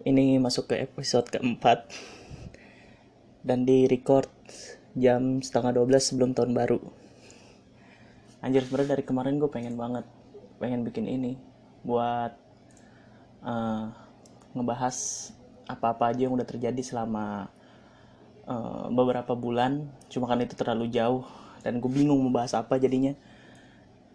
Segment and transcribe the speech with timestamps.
[0.00, 1.92] Ini masuk ke episode keempat
[3.44, 4.32] dan di record
[4.96, 6.80] jam setengah 12 sebelum tahun baru.
[8.40, 10.08] Anjir sebenarnya dari kemarin gue pengen banget
[10.56, 11.36] pengen bikin ini
[11.84, 12.32] buat
[13.44, 13.92] uh,
[14.56, 14.96] ngebahas
[15.68, 17.52] apa-apa aja yang udah terjadi selama
[18.48, 19.84] uh, beberapa bulan.
[20.08, 21.28] Cuma kan itu terlalu jauh
[21.60, 23.12] dan gue bingung mau apa jadinya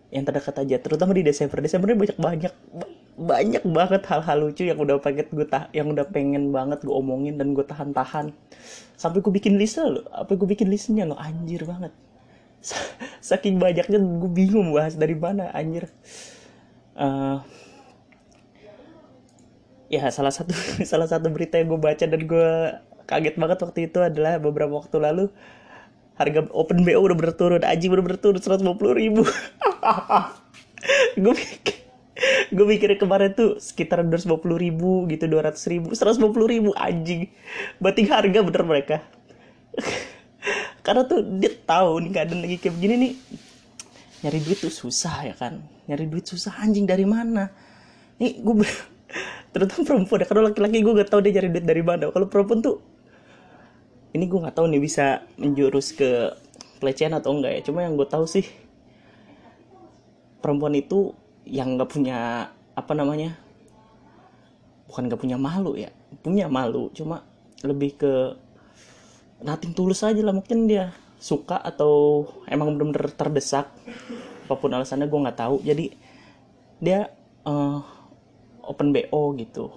[0.10, 2.54] yang terdekat aja terutama di Desember Desember ini banyak banyak
[3.16, 7.40] banyak banget hal-hal lucu yang udah pengen gue tah yang udah pengen banget gue omongin
[7.40, 8.36] dan gue tahan-tahan.
[9.00, 11.96] Sampai gue bikin list lo apa gue bikin listnya lo anjir banget.
[13.24, 15.88] Saking banyaknya gue bingung bahas dari mana anjir.
[16.96, 17.40] Uh,
[19.88, 20.52] ya salah satu
[20.92, 22.52] salah satu berita yang gue baca dan gue
[23.08, 25.32] kaget banget waktu itu adalah beberapa waktu lalu
[26.20, 27.64] harga open BO udah berturun.
[27.64, 29.24] Aji udah berturun 150 ribu.
[31.18, 31.85] Gue mikir
[32.48, 37.28] gue mikir kemarin tuh sekitar 250 ribu gitu 200 ribu 150 ribu anjing.
[37.84, 38.98] Berarti harga bener mereka.
[40.86, 43.14] Karena tuh dia tahu nih keadaan lagi kayak begini nih
[44.24, 45.60] nyari duit tuh susah ya kan.
[45.92, 47.52] Nyari duit susah anjing dari mana?
[48.24, 48.64] Nih gue
[49.54, 52.08] terutama perempuan ya kalau laki-laki gue gak tahu dia nyari duit dari mana.
[52.16, 52.80] Kalau perempuan tuh
[54.16, 56.32] ini gue nggak tahu nih bisa menjurus ke
[56.80, 57.62] pelecehan atau enggak ya.
[57.68, 58.48] Cuma yang gue tahu sih
[60.40, 61.12] perempuan itu
[61.46, 63.38] yang nggak punya apa namanya
[64.90, 65.94] bukan nggak punya malu ya
[66.26, 67.24] punya malu cuma
[67.62, 68.14] lebih ke
[69.42, 73.72] nating tulus aja lah mungkin dia suka atau emang bener-bener terdesak
[74.46, 75.58] apa pun alasannya gue nggak tahu.
[75.66, 75.86] Jadi
[76.78, 77.10] dia
[77.50, 77.82] uh,
[78.62, 79.74] open bo gitu.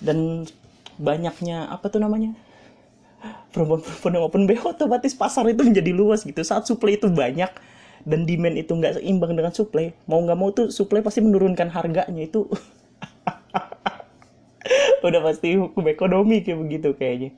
[0.00, 0.48] Dan
[0.96, 2.32] banyaknya apa tuh namanya
[3.52, 6.40] perempuan-perempuan yang open bo otomatis pasar itu menjadi luas gitu.
[6.40, 7.52] Saat supply itu banyak
[8.02, 12.22] dan demand itu nggak seimbang dengan supply mau nggak mau tuh supply pasti menurunkan harganya
[12.22, 12.46] itu.
[15.06, 17.30] Udah pasti hukum ekonomi kayak begitu kayaknya.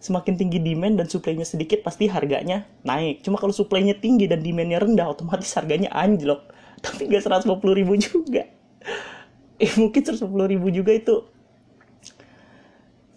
[0.00, 3.20] Semakin tinggi demand dan supply-nya sedikit pasti harganya naik.
[3.20, 6.48] Cuma kalau supply-nya tinggi dan demand-nya rendah otomatis harganya anjlok.
[6.84, 8.48] Tapi nggak 150 ribu juga.
[9.60, 10.24] Eh mungkin 150
[10.56, 11.20] ribu juga itu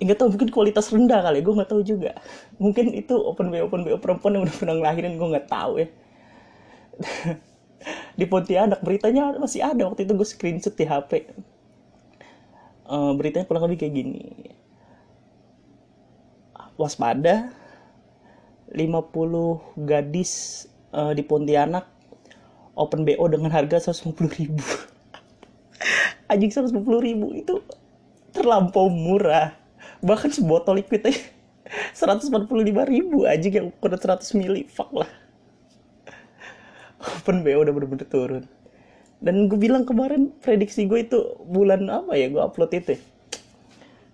[0.03, 2.19] nggak tahu mungkin kualitas rendah kali gue nggak tahu juga.
[2.59, 5.87] Mungkin itu open BO open BO perempuan yang udah pernah ngelahirin gue nggak tahu ya
[8.19, 9.89] di Pontianak beritanya masih ada.
[9.89, 11.29] Waktu itu gue screenshot di HP
[12.87, 14.23] uh, beritanya kurang lebih kayak gini.
[16.73, 17.53] Waspada
[18.73, 21.85] 50 gadis uh, di Pontianak
[22.73, 24.65] open BO dengan harga 150 ribu.
[26.31, 26.73] Anjing 150
[27.05, 27.27] ribu.
[27.37, 27.61] Itu
[28.33, 29.53] terlampau murah.
[30.01, 31.21] Bahkan sebotol liquid aja
[31.93, 32.33] 145
[32.89, 33.29] ribu.
[33.29, 35.22] Anjing yang ukuran 100 mili fuck lah
[37.03, 38.45] open BO udah bener-bener turun
[39.23, 43.01] dan gue bilang kemarin prediksi gue itu bulan apa ya gue upload itu ya?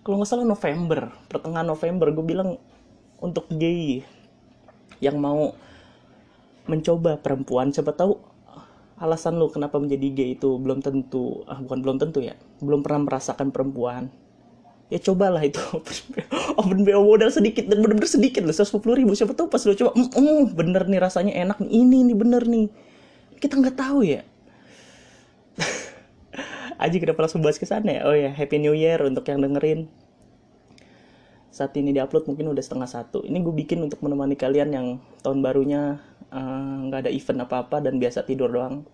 [0.05, 2.57] kalau nggak salah November pertengahan November gue bilang
[3.19, 4.05] untuk gay
[5.01, 5.53] yang mau
[6.69, 8.17] mencoba perempuan siapa tahu
[8.99, 13.07] alasan lu kenapa menjadi gay itu belum tentu ah bukan belum tentu ya belum pernah
[13.07, 14.11] merasakan perempuan
[14.89, 15.61] ya cobalah itu.
[16.59, 19.13] Open BO modal sedikit dan bener-bener sedikit loh 150 ribu.
[19.13, 22.43] Siapa tahu pas lo coba mm, mm, bener nih rasanya enak nih ini nih bener
[22.49, 22.67] nih.
[23.37, 24.25] Kita nggak tahu ya.
[26.83, 28.01] Aji kenapa langsung bahas ke sana ya?
[28.09, 29.87] Oh ya Happy New Year untuk yang dengerin.
[31.53, 33.21] Saat ini diupload mungkin udah setengah satu.
[33.25, 34.87] Ini gue bikin untuk menemani kalian yang
[35.21, 36.01] tahun barunya
[36.87, 38.85] nggak uh, ada event apa-apa dan biasa tidur doang.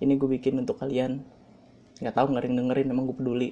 [0.00, 1.20] Ini gue bikin untuk kalian.
[2.00, 3.50] Nggak tahu nggak dengerin emang gue peduli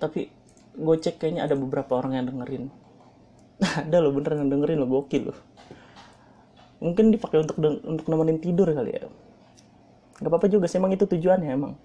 [0.00, 0.32] tapi
[0.74, 2.64] gue cek kayaknya ada beberapa orang yang dengerin.
[3.84, 5.38] Ada loh beneran yang dengerin lo gokil loh.
[6.80, 9.04] Mungkin dipakai untuk untuk nemenin tidur kali ya.
[10.16, 11.76] Nggak apa-apa juga sih emang itu tujuannya emang.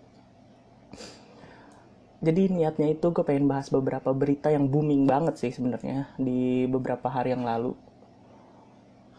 [2.23, 7.11] Jadi niatnya itu gue pengen bahas beberapa berita yang booming banget sih sebenarnya di beberapa
[7.11, 7.75] hari yang lalu.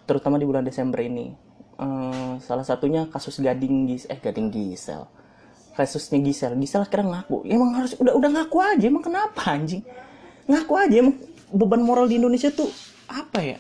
[0.09, 1.37] Terutama di bulan Desember ini.
[1.77, 5.05] Uh, salah satunya kasus Gading Gis eh Gading Gisel
[5.77, 6.57] kasusnya Gisel.
[6.57, 7.45] Gisel akhirnya ngaku.
[7.45, 8.85] Emang harus udah udah ngaku aja.
[8.89, 9.85] Emang kenapa anjing?
[10.49, 11.17] Ngaku aja emang
[11.53, 12.73] beban moral di Indonesia tuh
[13.07, 13.59] apa ya?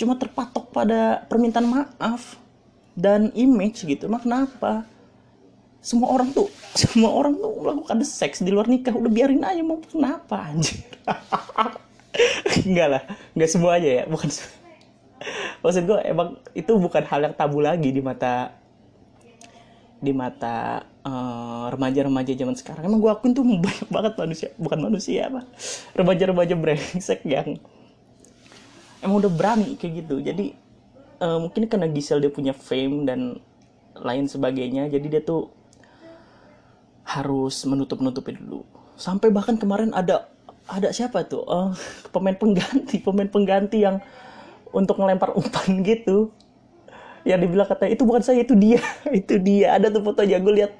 [0.00, 2.40] Cuma terpatok pada permintaan maaf
[2.96, 4.08] dan image gitu.
[4.08, 4.88] Emang kenapa?
[5.84, 6.48] Semua orang tuh
[6.80, 8.96] semua orang tuh melakukan seks di luar nikah.
[8.96, 10.80] Udah biarin aja mau kenapa anjir
[12.66, 13.02] enggak lah.
[13.36, 14.04] Enggak semua aja ya.
[14.08, 14.28] Bukan
[15.62, 18.61] maksud gue emang itu bukan hal yang tabu lagi di mata
[20.02, 20.82] di mata
[21.70, 22.82] remaja-remaja uh, zaman sekarang.
[22.90, 25.46] Emang gue akuin tuh banyak banget manusia bukan manusia apa?
[25.94, 27.62] Remaja-remaja brengsek yang
[28.98, 30.18] emang udah berani kayak gitu.
[30.18, 30.58] Jadi
[31.22, 33.38] uh, mungkin karena Gisel dia punya fame dan
[33.92, 35.54] lain sebagainya jadi dia tuh
[37.06, 38.66] harus menutup nutupi dulu.
[38.98, 40.26] Sampai bahkan kemarin ada
[40.66, 41.46] ada siapa tuh?
[41.46, 41.70] Uh,
[42.14, 44.02] pemain pengganti pemain pengganti yang
[44.74, 46.34] untuk ngelempar umpan gitu
[47.22, 48.82] yang dibilang kata itu bukan saya itu dia.
[49.20, 49.78] Itu dia.
[49.78, 50.72] Ada tuh fotonya gue lihat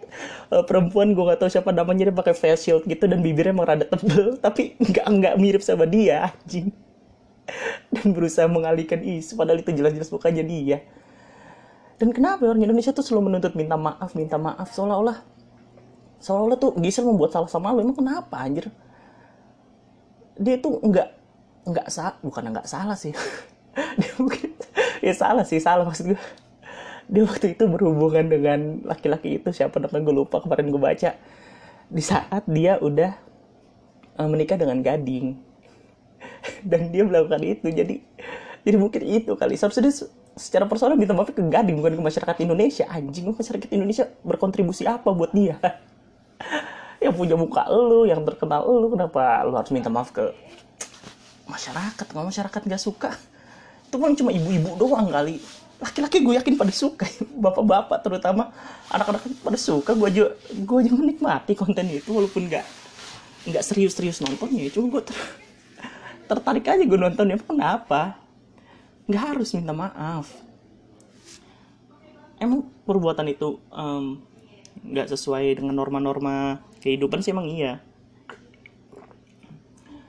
[0.51, 3.67] uh, perempuan gue gak tahu siapa namanya dia pakai face shield gitu dan bibirnya emang
[3.67, 6.75] rada tebel tapi nggak nggak mirip sama dia anjing.
[7.93, 10.79] Dan berusaha mengalihkan isu padahal itu jelas-jelas bukannya dia.
[11.99, 15.23] Dan kenapa orang Indonesia tuh selalu menuntut minta maaf minta maaf seolah-olah
[16.23, 18.71] seolah-olah tuh Gisel membuat salah sama lo emang kenapa anjir?
[20.39, 21.09] Dia tuh nggak
[21.71, 23.15] nggak sah bukan nggak salah sih
[24.01, 24.53] dia mungkin
[25.01, 26.21] ya salah sih salah maksud gue
[27.13, 31.11] dia waktu itu berhubungan dengan laki-laki itu siapa namanya gue lupa kemarin gue baca.
[31.93, 33.13] Di saat dia udah
[34.17, 35.37] uh, menikah dengan gading.
[36.71, 38.01] Dan dia melakukan itu jadi
[38.65, 39.61] jadi mungkin itu kali.
[39.61, 39.95] Seharusnya dia
[40.33, 42.89] secara personal minta maaf ke gading bukan ke masyarakat Indonesia.
[42.89, 45.61] Anjing masyarakat Indonesia berkontribusi apa buat dia?
[47.05, 50.23] Yang punya muka lu yang terkenal lu kenapa lu harus minta maaf ke
[51.51, 52.07] masyarakat?
[52.07, 53.11] Kalau masyarakat nggak suka
[53.93, 55.37] itu kan cuma ibu-ibu doang kali.
[55.77, 57.05] Laki-laki gue yakin pada suka
[57.45, 58.49] bapak-bapak terutama.
[58.89, 62.65] Anak-anak pada suka gue aja gue aja menikmati konten itu walaupun nggak
[63.53, 64.73] nggak serius-serius nontonnya.
[64.73, 65.17] Cuma gue ter,
[66.25, 67.37] tertarik aja gue nontonnya.
[67.37, 68.17] Kenapa?
[69.05, 70.33] Nggak harus minta maaf.
[72.41, 73.61] Emang perbuatan itu
[74.89, 77.85] nggak um, sesuai dengan norma-norma kehidupan sih emang iya.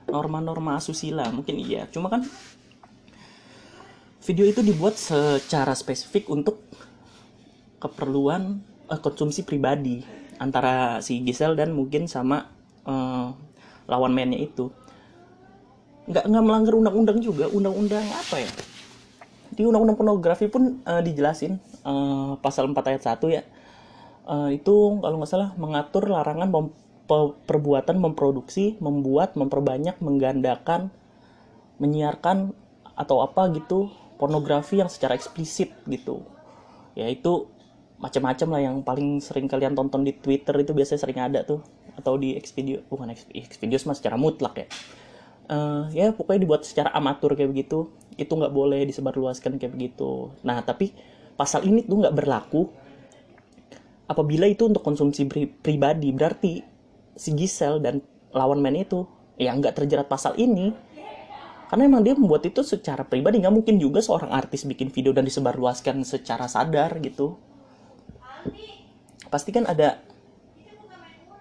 [0.07, 1.83] Norma-norma asusila mungkin iya.
[1.91, 2.24] Cuma kan
[4.24, 6.64] video itu dibuat secara spesifik untuk
[7.84, 10.00] keperluan uh, konsumsi pribadi
[10.40, 12.48] antara si Gisel dan mungkin sama
[12.88, 13.36] uh,
[13.86, 14.72] lawan mainnya itu.
[16.08, 17.52] Nggak nggak melanggar undang-undang juga.
[17.52, 18.52] Undang-undang apa ya?
[19.52, 23.44] Di undang-undang pornografi pun uh, dijelasin uh, pasal 4 ayat 1 ya.
[24.24, 26.68] Uh, itu kalau nggak salah mengatur larangan mem
[27.44, 30.88] perbuatan memproduksi membuat memperbanyak menggandakan
[31.75, 32.56] menyiarkan
[32.96, 33.92] atau apa gitu
[34.24, 36.24] pornografi yang secara eksplisit gitu.
[36.96, 37.52] Yaitu
[38.00, 41.60] macam-macam lah yang paling sering kalian tonton di Twitter itu biasanya sering ada tuh.
[42.00, 44.68] Atau di Xvideo bukan Xvideo mah secara mutlak ya.
[45.52, 47.92] Uh, ya pokoknya dibuat secara amatur kayak begitu.
[48.16, 50.31] Itu nggak boleh disebarluaskan kayak begitu.
[50.48, 50.96] Nah tapi
[51.36, 52.72] pasal ini tuh nggak berlaku
[54.08, 56.16] apabila itu untuk konsumsi pri pribadi.
[56.16, 56.64] Berarti
[57.20, 58.00] si Gisel dan
[58.31, 59.04] lawan main itu
[59.36, 60.72] ya nggak terjerat pasal ini
[61.74, 63.42] karena emang dia membuat itu secara pribadi.
[63.42, 67.34] Nggak mungkin juga seorang artis bikin video dan disebarluaskan secara sadar gitu.
[69.34, 69.98] Pasti kan ada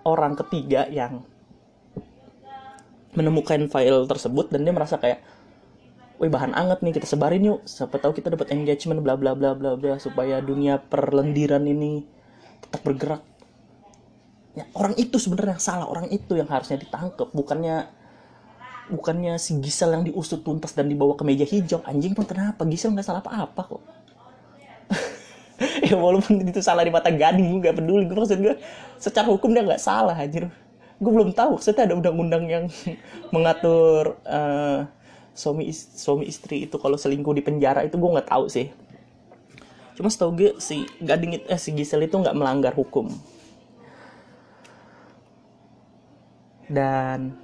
[0.08, 1.20] orang ketiga yang
[3.12, 5.20] menemukan file tersebut dan dia merasa kayak
[6.16, 7.60] wih bahan anget nih kita sebarin yuk.
[7.68, 12.08] Siapa tahu kita dapat engagement bla bla bla bla bla supaya dunia perlendiran ini
[12.64, 13.20] tetap bergerak.
[14.56, 15.84] Ya orang itu sebenarnya salah.
[15.92, 18.00] Orang itu yang harusnya ditangkap bukannya
[18.90, 21.84] bukannya si Gisel yang diusut tuntas dan dibawa ke meja hijau.
[21.86, 22.66] Anjing pun kenapa?
[22.66, 23.82] Gisel nggak salah apa-apa kok.
[25.86, 28.02] Ya walaupun itu salah di mata gading gue gak peduli.
[28.10, 28.58] Gue maksud gue
[28.98, 30.50] secara hukum dia nggak salah anjir.
[30.98, 31.54] Gue belum tahu.
[31.60, 32.64] Maksudnya ada undang-undang yang
[33.34, 34.90] mengatur uh,
[35.32, 38.74] suami suami istri itu kalau selingkuh di penjara itu gue nggak tahu sih.
[39.94, 43.06] Cuma setahu gue si gading itu eh si Gisel itu nggak melanggar hukum.
[46.66, 47.36] Dan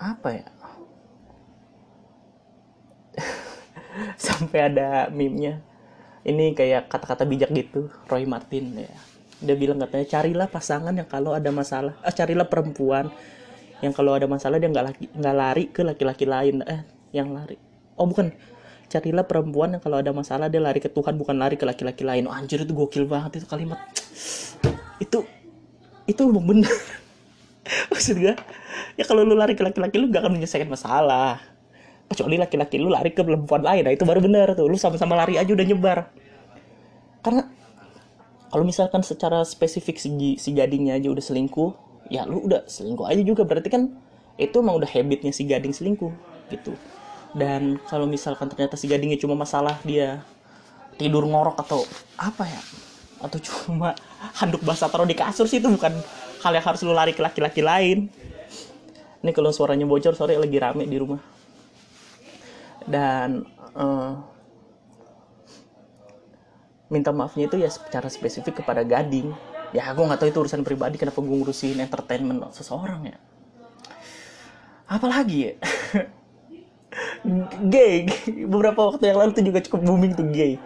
[0.00, 0.48] apa ya?
[4.26, 5.60] Sampai ada meme-nya.
[6.24, 8.92] Ini kayak kata-kata bijak gitu Roy Martin ya.
[9.40, 13.08] Dia bilang katanya carilah pasangan yang kalau ada masalah eh, carilah perempuan
[13.80, 16.60] yang kalau ada masalah dia nggak laki nggak lari ke laki-laki lain.
[16.64, 16.84] Eh
[17.16, 17.56] yang lari.
[17.96, 18.32] Oh bukan.
[18.90, 22.26] Carilah perempuan yang kalau ada masalah dia lari ke Tuhan bukan lari ke laki-laki lain.
[22.26, 23.78] Oh, anjir itu gokil banget itu kalimat.
[24.98, 25.24] Itu
[26.10, 26.68] itu bener.
[27.94, 28.34] Maksud gue
[28.94, 31.38] ya kalau lu lari ke laki-laki lu gak akan menyelesaikan masalah.
[32.10, 33.86] Kecuali laki-laki lu lari ke perempuan lain.
[33.86, 34.66] Nah itu baru benar tuh.
[34.66, 36.10] Lu sama-sama lari aja udah nyebar.
[37.22, 37.46] Karena
[38.50, 41.70] kalau misalkan secara spesifik si, si gadingnya aja udah selingkuh
[42.10, 43.46] ya lu udah selingkuh aja juga.
[43.46, 43.94] Berarti kan
[44.40, 46.10] itu emang udah habitnya si gading selingkuh
[46.50, 46.74] gitu.
[47.30, 50.26] Dan kalau misalkan ternyata si gadingnya cuma masalah dia
[50.98, 51.80] tidur ngorok atau
[52.20, 52.60] apa ya
[53.20, 53.96] atau cuma
[54.40, 55.92] handuk basah taruh di kasur sih itu bukan
[56.44, 58.12] hal yang harus lu lari ke laki-laki lain
[59.20, 61.20] ini kalau suaranya bocor sore lagi rame di rumah.
[62.88, 63.44] Dan
[63.76, 64.16] uh,
[66.88, 69.30] minta maafnya itu ya secara spesifik kepada gading.
[69.70, 73.18] Ya aku nggak tahu itu urusan pribadi kenapa gue ngurusin entertainment seseorang ya.
[74.90, 75.54] Apalagi ya?
[77.70, 78.10] Gay.
[78.50, 80.58] Beberapa waktu yang lalu tuh juga cukup booming tuh gay.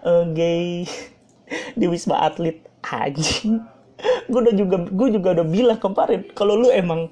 [0.00, 0.88] Uh, gay.
[1.78, 2.64] Di wisma atlet.
[2.86, 3.60] Anjing.
[4.30, 7.10] Gue udah juga gue juga udah bilang kemarin kalau lu emang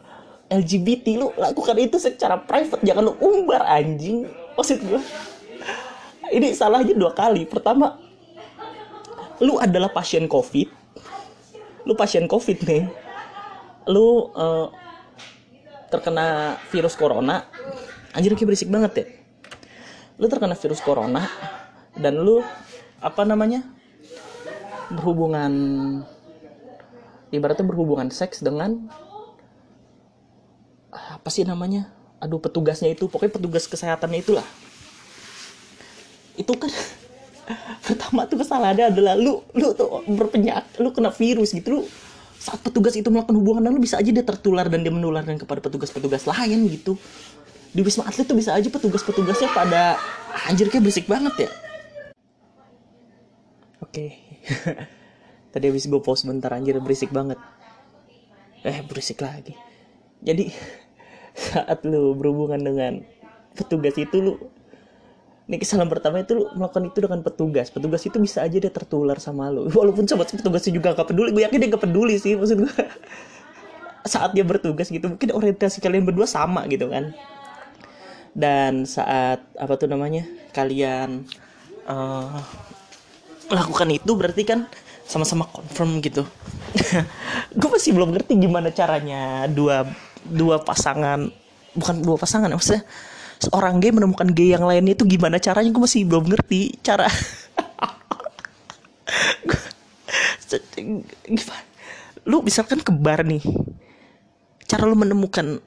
[0.54, 4.30] LGBT lu lakukan itu secara private jangan lu umbar anjing.
[4.54, 5.00] Maksud gue
[6.30, 7.42] ini salahnya dua kali.
[7.44, 7.98] Pertama
[9.42, 10.70] lu adalah pasien covid.
[11.82, 12.86] Lu pasien covid nih.
[13.90, 14.70] Lu uh,
[15.90, 17.44] terkena virus corona.
[18.14, 19.06] Anjir kayak berisik banget ya.
[20.22, 21.26] Lu terkena virus corona
[21.98, 22.42] dan lu
[23.02, 23.66] apa namanya
[24.94, 25.52] berhubungan
[27.34, 28.86] ibaratnya berhubungan seks dengan
[30.94, 31.90] apa sih namanya?
[32.22, 34.46] Aduh petugasnya itu pokoknya petugas kesehatannya itulah.
[36.38, 36.70] Itu kan
[37.86, 41.82] pertama tuh kesalahannya adalah lu lu tuh berpenyakit lu kena virus gitu lu
[42.44, 46.28] saat petugas itu melakukan hubungan lu bisa aja dia tertular dan dia menularkan kepada petugas-petugas
[46.28, 47.00] lain gitu.
[47.74, 49.96] Di wisma atlet tuh bisa aja petugas-petugasnya pada
[50.46, 51.50] anjir kayak berisik banget ya.
[53.80, 54.20] Oke.
[55.56, 57.40] Tadi habis gue pause bentar anjir berisik banget.
[58.60, 59.56] Eh berisik lagi.
[60.20, 60.52] Jadi
[61.34, 62.92] saat lu berhubungan dengan
[63.58, 64.34] petugas itu lu
[65.44, 67.68] ini kesalahan pertama itu lu melakukan itu dengan petugas.
[67.68, 69.68] Petugas itu bisa aja dia tertular sama lu.
[69.76, 71.36] Walaupun sobat petugasnya juga gak peduli.
[71.36, 72.72] Gue yakin dia gak peduli sih maksud gue
[74.12, 77.12] saat dia bertugas gitu mungkin orientasi kalian berdua sama gitu kan.
[78.32, 80.24] Dan saat apa tuh namanya
[80.56, 81.28] kalian
[81.86, 82.40] uh,
[83.52, 84.66] melakukan itu berarti kan
[85.04, 86.24] sama-sama confirm gitu.
[87.60, 89.86] Gue masih belum ngerti gimana caranya dua
[90.24, 91.28] dua pasangan
[91.74, 92.84] bukan dua pasangan ya maksudnya
[93.44, 95.68] seorang gay menemukan gay yang lainnya itu gimana caranya?
[95.68, 97.08] Gue masih belum ngerti cara.
[101.26, 101.64] Gimana?
[102.24, 103.42] Lu misalkan ke bar nih
[104.64, 105.60] cara lu menemukan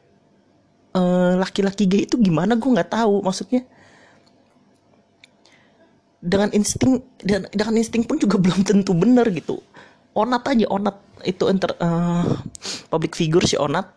[0.96, 2.58] eh, laki-laki uh, gay itu gimana?
[2.58, 3.62] Gue nggak tahu maksudnya.
[6.18, 9.62] Dengan insting dan dengan insting pun juga belum tentu benar gitu.
[10.18, 10.98] Onat aja onat.
[11.26, 12.26] Itu enter uh,
[12.94, 13.97] public figure si onat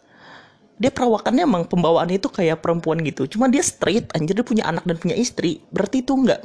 [0.81, 3.29] dia perawakannya emang pembawaannya itu kayak perempuan gitu.
[3.29, 5.61] Cuma dia straight anjir dia punya anak dan punya istri.
[5.69, 6.41] Berarti itu nggak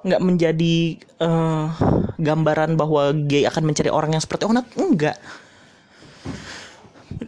[0.00, 1.72] nggak menjadi uh,
[2.20, 4.68] gambaran bahwa gay akan mencari orang yang seperti Onat?
[4.76, 5.16] Enggak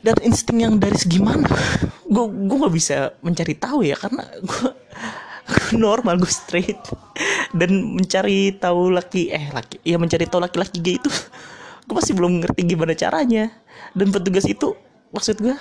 [0.03, 1.47] dan insting yang dari segi mana?
[2.09, 4.69] Gue gue nggak bisa mencari tahu ya karena gue
[5.77, 6.81] normal gue straight.
[7.53, 11.11] Dan mencari tahu laki eh laki ya mencari tahu laki-laki gay itu
[11.87, 13.53] gue masih belum ngerti gimana caranya.
[13.93, 14.73] Dan petugas itu
[15.13, 15.57] maksud gue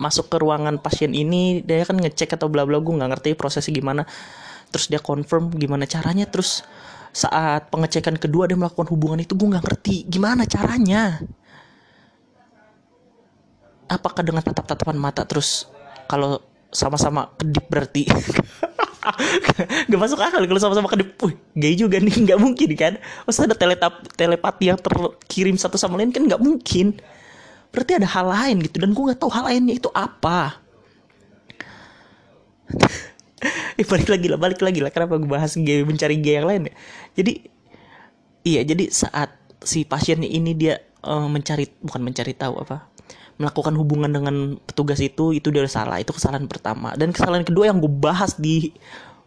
[0.00, 3.72] masuk ke ruangan pasien ini dia kan ngecek atau bla bla gue nggak ngerti prosesnya
[3.72, 4.02] gimana.
[4.74, 6.26] Terus dia confirm gimana caranya.
[6.26, 6.66] Terus
[7.14, 11.22] saat pengecekan kedua dia melakukan hubungan itu gue nggak ngerti gimana caranya.
[13.86, 15.70] Apakah dengan tatap-tatapan mata terus
[16.10, 16.42] kalau
[16.74, 18.08] sama-sama kedip berarti?
[19.84, 21.12] Gak masuk akal kalau sama-sama kedip.
[21.20, 22.96] Wih, gay juga nih nggak mungkin kan?
[23.28, 26.96] Masa ada teletap telepati yang terkirim satu sama lain kan nggak mungkin
[27.74, 30.62] berarti ada hal lain gitu dan gue nggak tahu hal lainnya itu apa.
[33.76, 36.70] Eh balik lagi lah balik lagi lah kenapa gue bahas gay mencari gay yang lain
[36.70, 36.74] ya?
[37.18, 37.32] Jadi
[38.46, 42.94] iya jadi saat si pasiennya ini dia uh, mencari bukan mencari tahu apa
[43.34, 46.94] melakukan hubungan dengan petugas itu itu dia salah itu kesalahan pertama.
[46.94, 48.70] Dan kesalahan kedua yang gue bahas di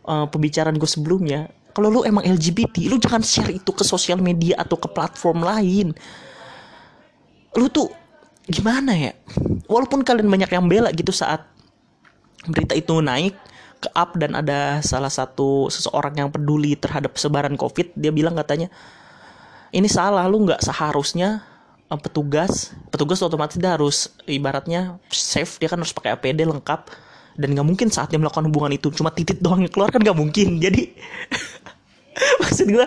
[0.07, 4.57] uh, pembicaraan gue sebelumnya kalau lu emang LGBT lu jangan share itu ke sosial media
[4.57, 5.93] atau ke platform lain.
[7.53, 8.06] Lu tuh
[8.47, 9.11] gimana ya?
[9.67, 11.43] Walaupun kalian banyak yang bela gitu saat
[12.47, 13.35] berita itu naik
[13.77, 18.73] ke up dan ada salah satu seseorang yang peduli terhadap sebaran covid dia bilang katanya
[19.69, 21.45] ini salah lu nggak seharusnya
[21.91, 26.89] uh, petugas petugas otomatis dia harus ibaratnya safe dia kan harus pakai APD lengkap
[27.37, 30.17] dan nggak mungkin saat dia melakukan hubungan itu cuma titik doang yang keluar kan nggak
[30.17, 30.57] mungkin.
[30.57, 30.97] Jadi
[32.41, 32.86] maksud gue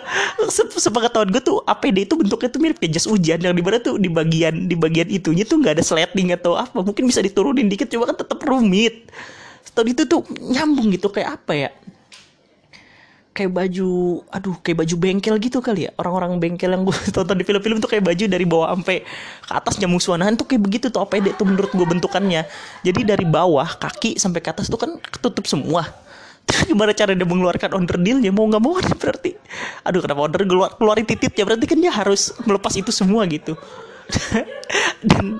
[0.51, 3.39] se sepengetahuan gue tuh APD itu bentuknya tuh mirip kayak jas hujan.
[3.39, 6.83] Yang di mana tuh di bagian di bagian itunya tuh nggak ada sleting atau apa.
[6.83, 9.09] Mungkin bisa diturunin dikit cuma kan tetap rumit.
[9.63, 11.71] Setelah itu tuh nyambung gitu kayak apa ya?
[13.31, 13.91] Kayak baju
[14.35, 15.91] aduh kayak baju bengkel gitu kali ya.
[15.95, 19.07] Orang-orang bengkel yang gue tonton di film-film tuh kayak baju dari bawah sampai
[19.47, 22.43] ke atas nyambung suanahan tuh kayak begitu tuh APD tuh menurut gue bentukannya.
[22.83, 26.10] Jadi dari bawah kaki sampai ke atas tuh kan ketutup semua
[26.71, 28.31] gimana cara dia mengeluarkan order dealnya?
[28.35, 29.37] Mau nggak mau kan berarti.
[29.87, 33.55] Aduh kenapa order keluar keluarin titit ya berarti kan dia harus melepas itu semua gitu.
[35.11, 35.39] Dan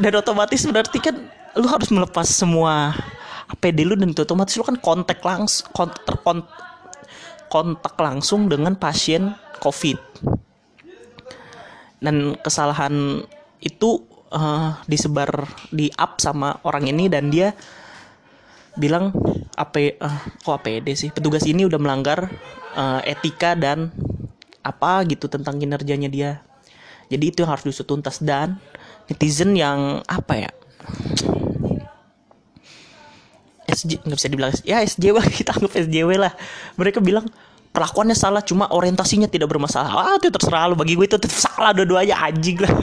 [0.00, 1.16] dan otomatis berarti kan
[1.58, 2.96] lu harus melepas semua
[3.52, 6.16] APD lu dan itu otomatis lu kan kontak langsung kontak,
[7.52, 9.98] kontak langsung dengan pasien COVID.
[12.02, 13.22] Dan kesalahan
[13.62, 14.02] itu
[14.32, 17.52] uh, disebar di up sama orang ini dan dia
[18.76, 19.12] bilang
[19.52, 21.10] apa uh, kok APD sih?
[21.12, 22.32] Petugas ini udah melanggar
[22.76, 23.92] uh, etika dan
[24.62, 26.40] apa gitu tentang kinerjanya dia.
[27.12, 28.56] Jadi itu yang harus diusut tuntas dan
[29.10, 30.50] netizen yang apa ya?
[33.72, 36.32] SJ nggak bisa dibilang ya SJW kita anggap SJW lah.
[36.80, 37.28] Mereka bilang
[37.72, 39.92] perlakuannya salah cuma orientasinya tidak bermasalah.
[39.92, 42.72] Ah itu terserah lu bagi gue itu tetap salah dua-duanya anjing lah.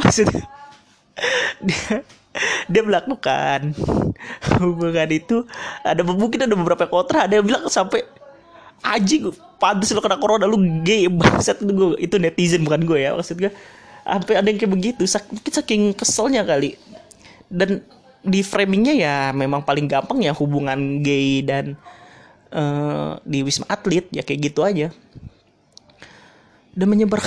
[0.00, 0.44] Maksudnya
[1.66, 2.04] dia
[2.72, 3.72] dia melakukan
[4.60, 5.44] hubungan itu
[5.82, 7.24] ada mungkin ada beberapa kontra.
[7.24, 8.04] Ada yang bilang sampai
[8.84, 11.08] anjing pantas lo kena corona lu gay.
[11.20, 13.52] Bangsat itu gue itu netizen bukan gue ya maksud gue
[14.06, 16.78] sampai ada yang kayak begitu mungkin saking keselnya kali.
[17.46, 17.82] Dan
[18.26, 21.78] di framingnya ya memang paling gampang ya hubungan gay dan
[22.50, 24.90] uh, di wisma atlet ya kayak gitu aja.
[26.76, 27.22] Dan menyebar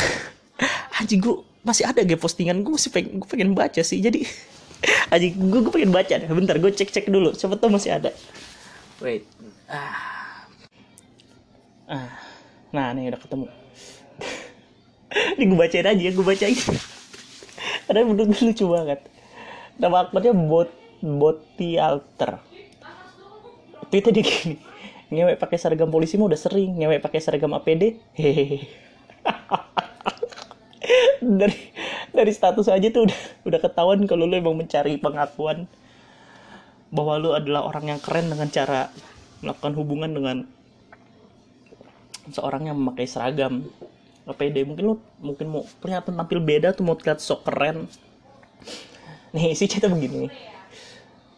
[1.00, 4.24] anjing gue masih ada gak postingan gue masih pengen gue pengen baca sih jadi
[5.10, 6.30] anjing gue gue pengen baca deh.
[6.30, 7.36] Bentar gue cek cek dulu.
[7.36, 8.12] Siapa tahu masih ada.
[9.04, 9.28] Wait.
[9.68, 10.48] Ah.
[11.90, 12.12] Ah.
[12.72, 13.46] Nah nih udah ketemu.
[15.38, 16.56] Ini gue bacain aja gue bacain.
[17.90, 19.00] Karena menurut gue lucu banget.
[19.80, 20.70] Nama akunnya bot
[21.00, 22.40] boti alter.
[23.90, 24.56] Itu dia gini.
[25.10, 26.78] Ngewek pakai seragam polisi mah udah sering.
[26.78, 28.70] Ngewek pakai seragam APD hehehe.
[31.40, 31.58] Dari
[32.16, 35.70] dari status aja tuh udah udah ketahuan kalau lu emang mencari pengakuan
[36.90, 38.90] bahwa lu adalah orang yang keren dengan cara
[39.46, 40.38] melakukan hubungan dengan
[42.30, 43.66] seorang yang memakai seragam.
[44.30, 47.90] APD mungkin lu mungkin mau punya tampil beda tuh mau terlihat sok keren.
[49.34, 50.30] Nih si cerita begini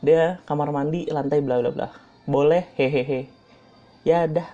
[0.02, 1.88] dia kamar mandi lantai bla bla bla.
[2.26, 2.68] Boleh?
[2.76, 3.30] Hehehe.
[4.02, 4.48] Ya udah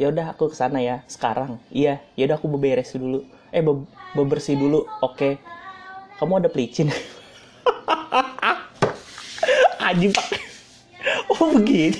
[0.00, 1.04] ya udah aku ke sana ya.
[1.06, 1.60] Sekarang.
[1.68, 2.00] Iya.
[2.16, 3.22] Ya udah aku beberes dulu.
[3.52, 5.40] Eh be bebersih dulu oke.
[6.20, 6.92] Kamu ada pelicin?
[9.88, 10.26] Anjing pak.
[11.32, 11.98] Oh begini.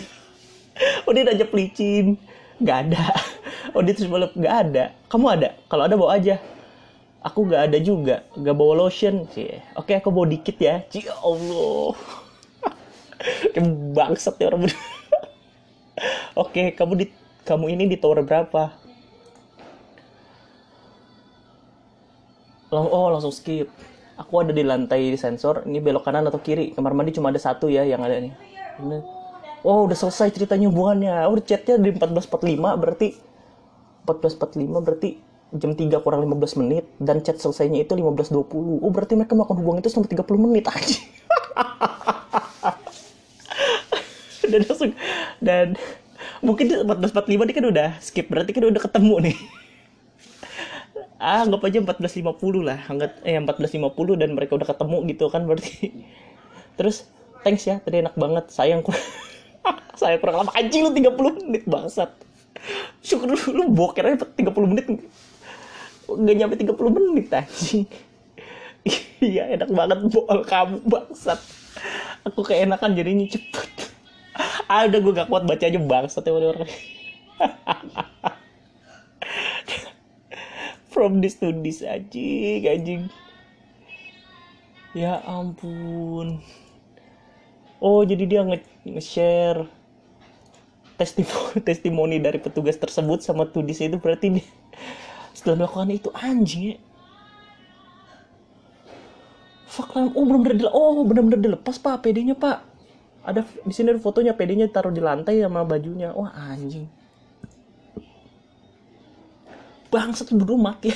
[1.12, 2.16] Dia aja pelicin.
[2.62, 3.04] Nggak ada.
[3.73, 4.85] Dia terus malah nggak ada.
[5.11, 5.49] Kamu ada?
[5.66, 6.38] Kalau ada bawa aja.
[7.26, 8.23] Aku nggak ada juga.
[8.38, 9.26] Nggak bawa lotion.
[9.35, 10.87] Sih oke aku bawa dikit ya.
[10.95, 11.97] Ya allah.
[13.97, 14.71] Bangsat ya orang.
[16.32, 17.06] Oke kamu di
[17.45, 18.73] kamu ini di tower berapa
[22.73, 23.69] oh langsung skip.
[24.17, 26.76] Aku ada di lantai sensor ini belok kanan atau kiri?
[26.76, 28.32] Kamar mandi cuma ada satu ya yang ada nih.
[28.80, 28.99] Ini.
[29.63, 31.28] Oh udah selesai ceritanya hubungannya.
[31.28, 33.08] Oh chatnya di 14.45 berarti.
[34.04, 35.11] 14.45 berarti
[35.52, 39.85] jam 3 kurang 15 menit dan chat selesainya itu 15.20 oh berarti mereka melakukan hubungan
[39.85, 40.99] itu selama 30 menit aja
[44.50, 44.91] dan langsung
[45.45, 45.67] dan
[46.41, 49.37] mungkin 14.45 dia kan udah skip berarti kan udah ketemu nih
[51.23, 52.82] ah anggap aja 14.50 lah.
[52.91, 55.95] Anggap eh 14.50 dan mereka udah ketemu gitu kan berarti.
[56.78, 57.06] Terus
[57.47, 58.50] thanks ya tadi enak banget.
[58.50, 59.06] Sayang kurang
[60.00, 60.50] saya kurang lama.
[60.58, 62.11] Anjing lu 30 menit bangsat.
[62.99, 64.87] Syukur lu, lu boker aja 30 menit.
[66.11, 67.87] Nggak nyampe 30 menit anjing.
[69.23, 71.39] Iya enak banget bool kamu bangsat.
[72.26, 73.71] Aku keenakan jadinya cepet.
[74.67, 76.67] Udah gue gak kuat baca aja bangsat ya orang
[80.93, 83.02] from this to this anjing anjing.
[84.93, 86.45] Ya ampun.
[87.81, 88.41] Oh jadi dia
[88.85, 89.67] nge-share
[91.00, 94.47] testimoni, testimoni dari petugas tersebut sama tudis itu berarti dia
[95.37, 96.78] setelah melakukan itu anjing ya.
[99.73, 100.13] Fuck lah.
[100.13, 102.61] Oh benar-benar oh benar-benar dilepas pak PD-nya pak.
[103.25, 106.13] Ada di sini ada fotonya PD-nya taruh di lantai sama bajunya.
[106.13, 107.01] Wah anjing
[109.93, 110.89] bangsat berdua mati.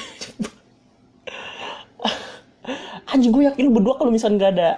[3.12, 4.70] Anjing gue yakin lu berdua kalau misalnya nggak ada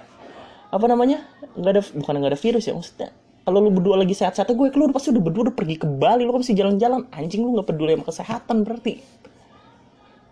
[0.69, 1.25] apa namanya
[1.57, 3.09] nggak ada bukan nggak ada virus ya maksudnya.
[3.47, 6.35] Kalau lu berdua lagi sehat-sehat gue keluar pasti udah berdua udah pergi ke Bali lu
[6.35, 7.07] kan masih jalan-jalan.
[7.09, 9.01] Anjing lu nggak peduli sama kesehatan berarti.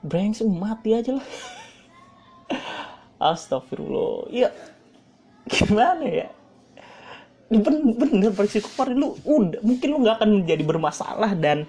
[0.06, 1.28] Brengsek mati aja lah.
[3.18, 4.30] Astagfirullah.
[4.30, 4.54] Ya
[5.50, 6.28] gimana ya?
[7.48, 11.66] Bener bener kemarin lu udah mungkin lu nggak akan menjadi bermasalah dan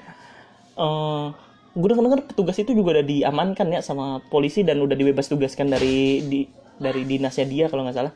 [0.77, 1.33] uh,
[1.77, 5.69] gue denger dengar petugas itu juga udah diamankan ya sama polisi dan udah dibebas tugaskan
[5.69, 6.41] dari di
[6.81, 8.15] dari dinasnya dia kalau nggak salah.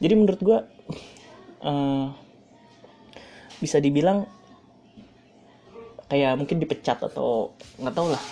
[0.00, 0.58] Jadi menurut gue
[1.68, 2.06] uh,
[3.60, 4.24] bisa dibilang
[6.08, 8.22] kayak mungkin dipecat atau nggak tau lah.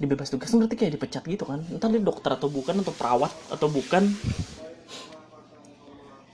[0.00, 1.60] Dibebas tugas berarti kayak dipecat gitu kan.
[1.66, 4.08] Entah dia dokter atau bukan atau perawat atau bukan.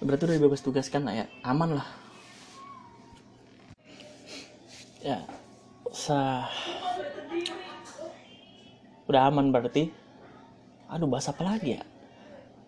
[0.04, 1.26] Berarti udah dibebas tugaskan lah ya.
[1.42, 1.88] Aman lah.
[5.02, 5.26] Ya
[5.96, 6.52] sah.
[9.08, 9.88] Udah aman berarti?
[10.92, 11.82] Aduh bahas apa lagi ya?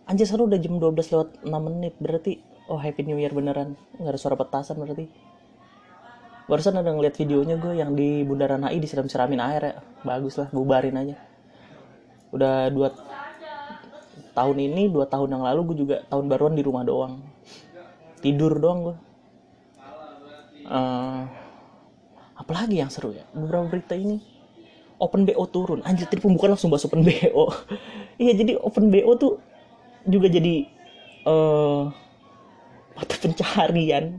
[0.09, 2.41] Anjir seru udah jam 12 lewat 6 menit berarti.
[2.73, 3.77] Oh happy new year beneran.
[4.01, 5.05] Nggak ada suara petasan berarti.
[6.49, 9.75] Barusan ada ngeliat videonya gue yang di bundaran HI disiram-siramin air ya.
[10.01, 11.21] Bagus lah bubarin aja.
[12.33, 12.97] Udah dua
[14.33, 17.21] tahun ini dua tahun yang lalu gue juga tahun baruan di rumah doang.
[18.25, 18.97] Tidur doang gue
[20.69, 21.23] uh,
[22.49, 23.29] apalagi yang seru ya?
[23.37, 24.25] Beberapa berita ini.
[24.97, 25.85] Open BO turun.
[25.85, 27.45] Anjir tadi pembukaan langsung bahas open BO
[28.23, 29.37] iya jadi open BO tuh
[30.09, 30.65] juga jadi
[31.29, 31.93] uh,
[32.97, 34.17] mata pencaharian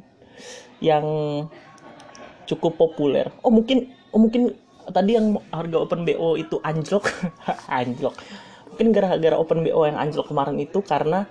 [0.77, 1.03] yang
[2.45, 3.33] cukup populer.
[3.41, 4.53] Oh mungkin oh mungkin
[4.93, 7.09] tadi yang harga open BO itu anjlok.
[7.81, 8.13] Anjlok.
[8.69, 11.25] Mungkin gara-gara open BO yang anjlok kemarin itu karena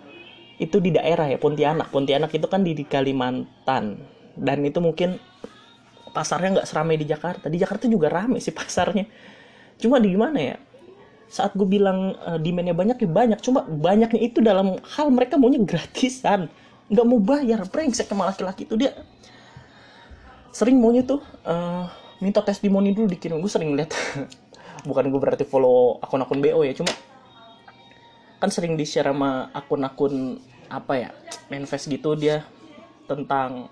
[0.58, 1.94] itu di daerah ya Pontianak.
[1.94, 4.02] Pontianak itu kan di, di Kalimantan.
[4.34, 5.16] Dan itu mungkin
[6.18, 7.46] pasarnya nggak seramai di Jakarta.
[7.46, 9.06] Di Jakarta juga rame sih pasarnya.
[9.78, 10.56] Cuma di gimana ya?
[11.30, 13.38] Saat gue bilang uh, demandnya banyak ya banyak.
[13.38, 16.50] Cuma banyaknya itu dalam hal mereka maunya gratisan.
[16.90, 17.62] Nggak mau bayar.
[17.70, 18.74] Brengsek sama laki-laki itu.
[18.74, 18.98] Dia
[20.50, 21.86] sering maunya tuh uh,
[22.18, 23.38] minta testimoni dulu dikirim.
[23.38, 23.94] Gue sering lihat.
[24.88, 26.90] Bukan gue berarti follow akun-akun BO ya cuma
[28.38, 31.10] kan sering di share sama akun-akun apa ya?
[31.46, 32.42] Manifest gitu dia
[33.06, 33.70] tentang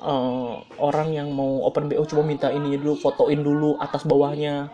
[0.00, 4.72] uh, orang yang mau open BO cuma minta ini dulu fotoin dulu atas bawahnya.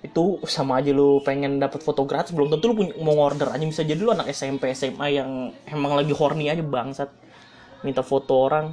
[0.00, 3.52] Itu sama aja lu pengen dapat foto gratis belum tentu lu punya, mau order.
[3.52, 7.10] Aja bisa jadi lu anak SMP SMA yang emang lagi horny aja bangsat.
[7.84, 8.72] Minta foto orang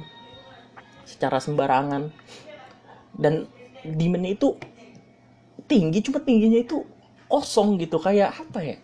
[1.04, 2.08] secara sembarangan.
[3.14, 3.46] Dan
[3.84, 4.56] demandnya itu
[5.70, 6.82] tinggi cuma tingginya itu
[7.28, 8.76] kosong gitu kayak apa ya?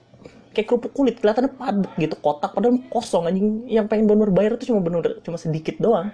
[0.51, 3.31] Kayak kerupuk kulit kelihatannya padat gitu kotak padahal kosong.
[3.31, 6.11] Anjing yang pengen bener bayar itu cuma bener cuma sedikit doang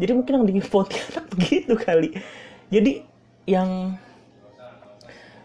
[0.00, 2.16] jadi mungkin yang di Pontianak begitu kali.
[2.72, 3.04] Jadi
[3.44, 4.00] yang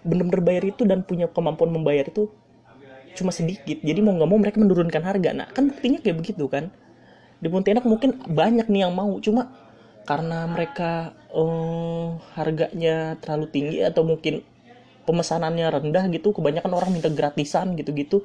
[0.05, 2.31] bener-bener bayar itu dan punya kemampuan membayar itu
[3.19, 3.83] cuma sedikit.
[3.83, 5.29] Jadi mau nggak mau mereka menurunkan harga.
[5.35, 6.71] Nah kan buktinya kayak begitu kan.
[7.43, 9.11] Di Pontianak mungkin banyak nih yang mau.
[9.19, 9.51] Cuma
[10.07, 14.39] karena mereka um, harganya terlalu tinggi atau mungkin
[15.03, 18.23] pemesanannya rendah gitu kebanyakan orang minta gratisan gitu-gitu.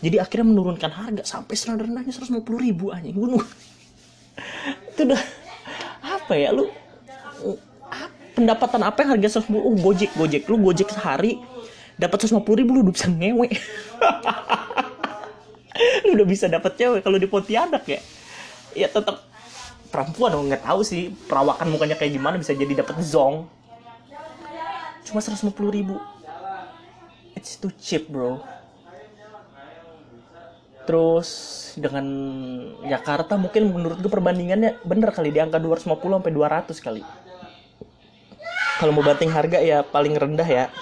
[0.00, 3.28] Jadi akhirnya menurunkan harga sampai serendah-rendahnya 150 ribu aja gue
[4.94, 5.22] itu udah
[6.28, 6.68] apa ya lu
[8.36, 10.44] pendapatan apa yang harga 150 oh gojek gojek.
[10.44, 11.40] Lu gojek sehari
[11.96, 13.48] dapat 150 ribu lu udah bisa ngewe.
[16.04, 18.02] Lu udah bisa dapat cewek kalau di Pontianak ya?
[18.74, 19.24] Ya tetap
[19.94, 23.46] perempuan dong nggak tahu sih perawakan mukanya kayak gimana bisa jadi dapat zong.
[25.06, 25.96] Cuma 150 ribu.
[27.38, 28.42] It's too cheap bro
[30.88, 31.28] terus
[31.76, 32.06] dengan
[32.80, 37.02] Jakarta mungkin menurut gue perbandingannya bener kali di angka 250 sampai 200 kali.
[38.80, 40.72] Kalau mau banting harga ya paling rendah ya.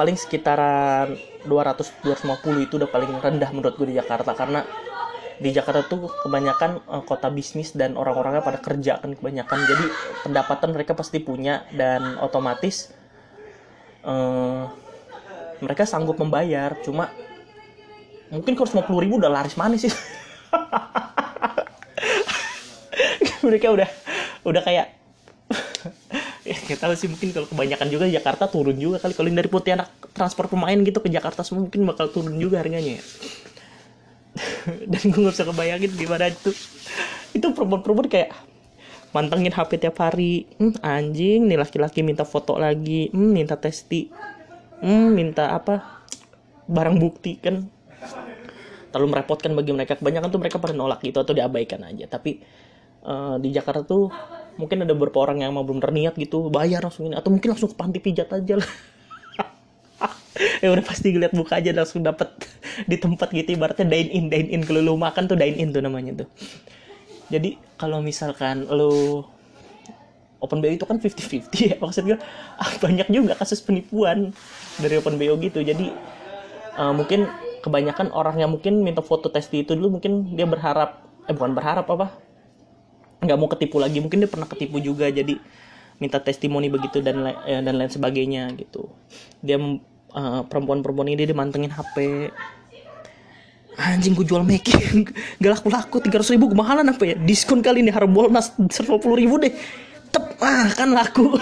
[0.00, 1.12] Paling sekitaran
[1.44, 4.32] 200 250 itu udah paling rendah menurut gue di Jakarta.
[4.32, 4.64] Karena
[5.36, 9.58] di Jakarta tuh kebanyakan uh, kota bisnis dan orang-orangnya pada kerja kan kebanyakan.
[9.68, 9.84] Jadi
[10.24, 12.96] pendapatan mereka pasti punya dan otomatis
[14.08, 14.72] uh,
[15.60, 16.72] mereka sanggup membayar.
[16.80, 17.12] Cuma
[18.28, 19.94] mungkin kalau 50 ribu udah laris manis sih.
[23.44, 23.88] Mereka udah
[24.44, 24.86] udah kayak
[26.48, 29.16] ya kita tahu sih mungkin kalau kebanyakan juga Jakarta turun juga kali.
[29.16, 33.02] Kalau dari Pontianak transfer pemain gitu ke Jakarta semua mungkin bakal turun juga harganya ya.
[34.92, 36.52] Dan gue gak bisa kebayangin gimana itu.
[37.32, 38.30] Itu perempuan-perempuan kayak
[39.16, 40.44] mantengin HP tiap hari.
[40.60, 43.08] Hmm, anjing nih laki-laki minta foto lagi.
[43.10, 44.12] Hmm, minta testi.
[44.84, 46.04] Hmm, minta apa?
[46.68, 47.77] Barang bukti kan
[48.90, 49.96] terlalu merepotkan bagi mereka.
[49.96, 52.08] Kebanyakan tuh mereka pada nolak gitu atau diabaikan aja.
[52.08, 52.40] Tapi
[53.04, 54.12] uh, di Jakarta tuh
[54.58, 57.70] mungkin ada beberapa orang yang mau belum terniat gitu bayar langsung ini atau mungkin langsung
[57.70, 58.70] ke panti pijat aja lah.
[60.62, 62.30] Ya udah pasti ngeliat buka aja langsung dapat
[62.86, 64.62] di tempat gitu ibaratnya dine in dine in.
[64.62, 66.28] Kalau lu makan tuh dine in tuh namanya tuh.
[67.26, 69.26] Jadi kalau misalkan lu
[70.38, 72.18] open BO itu kan 50-50 ya maksud gue
[72.58, 74.30] ah, banyak juga kasus penipuan
[74.78, 75.58] dari open BO gitu.
[75.58, 75.90] Jadi
[76.78, 77.26] uh, mungkin
[77.60, 81.86] kebanyakan orang yang mungkin minta foto testi itu dulu mungkin dia berharap eh bukan berharap
[81.90, 82.06] apa
[83.22, 83.98] nggak mau ketipu lagi.
[83.98, 85.36] Mungkin dia pernah ketipu juga jadi
[85.98, 88.86] minta testimoni begitu dan eh, dan lain sebagainya gitu.
[89.42, 92.30] Dia uh, perempuan-perempuan ini dia mantengin HP
[93.78, 95.06] anjing gue jual making
[95.38, 97.16] gak laku laku tiga ratus ribu kemahalan apa ya?
[97.18, 99.54] Diskon kali ini harbolnas seratus puluh ribu deh.
[100.08, 101.34] Tep ah kan laku.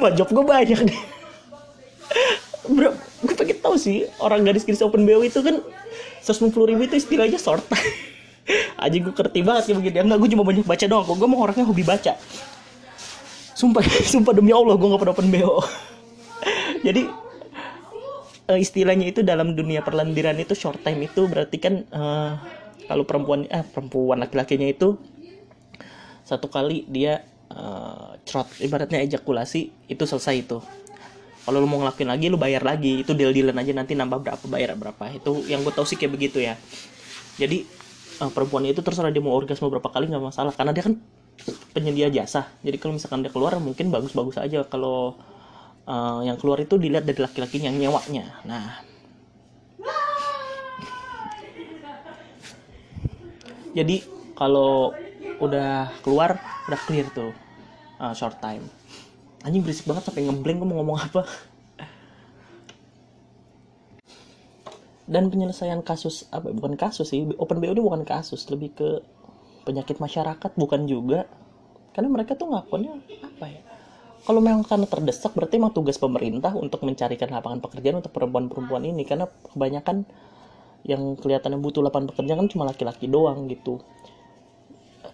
[0.00, 1.19] Wah job gue banyak deh
[2.70, 5.58] Bro, gue pengen tahu sih orang gadis-gadis open BO itu kan
[6.20, 7.64] seratus puluh ribu itu istilahnya short.
[8.82, 11.64] Aja gue kerti banget kayak begini enggak gue cuma banyak baca doang gue mau orangnya
[11.66, 12.18] hobi baca.
[13.54, 15.60] Sumpah sumpah demi allah gue gak pernah open bo
[16.86, 17.12] jadi
[18.50, 22.40] uh, istilahnya itu dalam dunia perlendiran itu short time itu berarti kan uh,
[22.90, 24.98] kalau perempuan eh perempuan laki-lakinya itu
[26.26, 27.22] satu kali dia
[27.54, 30.58] uh, crot ibaratnya ejakulasi itu selesai itu
[31.50, 33.02] kalau lu mau ngelakuin lagi lu bayar lagi.
[33.02, 35.10] Itu deal dealan aja nanti nambah berapa bayar berapa.
[35.10, 36.54] Itu yang gue tau sih kayak begitu ya.
[37.42, 37.66] Jadi
[38.22, 40.54] uh, perempuan itu terserah dia mau orgasme berapa kali nggak masalah.
[40.54, 40.94] Karena dia kan
[41.74, 42.46] penyedia jasa.
[42.62, 44.62] Jadi kalau misalkan dia keluar mungkin bagus-bagus aja.
[44.62, 45.18] Kalau
[45.90, 48.78] uh, yang keluar itu dilihat dari laki-laki yang nyewanya nah.
[53.70, 54.02] Jadi
[54.34, 54.94] kalau
[55.38, 57.30] udah keluar udah clear tuh
[58.02, 58.66] uh, short time
[59.44, 61.22] anjing berisik banget sampai ngeblank gue mau ngomong apa?
[65.10, 68.88] Dan penyelesaian kasus apa bukan kasus sih open BO bukan kasus lebih ke
[69.66, 71.26] penyakit masyarakat bukan juga.
[71.90, 72.94] Karena mereka tuh ngakunya
[73.26, 73.62] apa ya?
[74.22, 79.02] Kalau memang karena terdesak berarti emang tugas pemerintah untuk mencarikan lapangan pekerjaan untuk perempuan-perempuan ini.
[79.02, 80.06] Karena kebanyakan
[80.86, 83.82] yang kelihatannya butuh lapangan pekerjaan kan cuma laki-laki doang gitu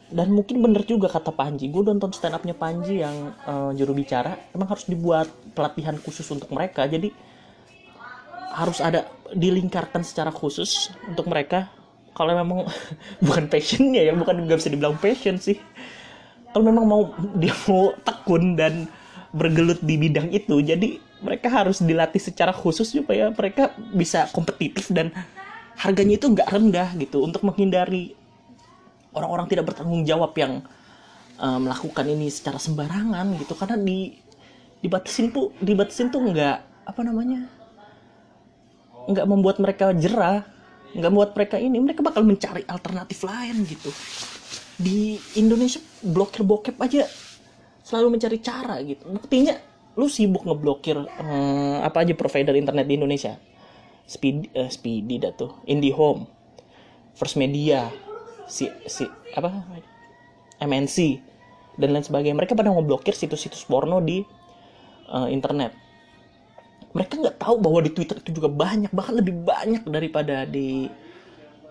[0.07, 4.39] dan mungkin bener juga kata Panji gue nonton stand upnya Panji yang uh, juru bicara
[4.55, 6.87] emang harus dibuat pelatihan khusus untuk mereka.
[6.87, 7.11] Jadi
[8.55, 11.67] harus ada dilingkarkan secara khusus untuk mereka.
[12.15, 12.71] Kalau memang
[13.27, 15.59] bukan passionnya ya bukan nggak bisa dibilang passion sih.
[16.55, 17.03] Kalau memang mau
[17.43, 18.87] dia mau tekun dan
[19.35, 25.11] bergelut di bidang itu jadi mereka harus dilatih secara khusus supaya mereka bisa kompetitif dan
[25.75, 27.27] harganya itu nggak rendah gitu.
[27.27, 28.15] Untuk menghindari
[29.17, 30.61] orang-orang tidak bertanggung jawab yang
[31.41, 33.57] uh, melakukan ini secara sembarangan gitu.
[33.57, 34.13] Karena di
[34.85, 37.49] dibatasin tuh dibatasin tuh nggak apa namanya
[39.09, 40.45] nggak membuat mereka jerah
[40.93, 43.91] nggak membuat mereka ini mereka bakal mencari alternatif lain gitu.
[44.77, 47.09] Di Indonesia blokir bokep aja
[47.81, 49.09] selalu mencari cara gitu.
[49.09, 49.57] Buktinya
[49.97, 53.41] lu sibuk ngeblokir um, apa aja provider internet di Indonesia?
[54.07, 56.31] Speed uh, speedy dah tuh IndiHome
[57.17, 57.91] First Media
[58.47, 59.05] si si
[59.35, 59.51] apa?
[60.63, 60.97] MNC
[61.77, 62.37] dan lain sebagainya.
[62.39, 64.25] Mereka pada ngeblokir situs-situs porno di
[65.13, 65.77] uh, internet.
[66.97, 70.89] Mereka nggak tahu bahwa di Twitter itu juga banyak bahkan lebih banyak daripada di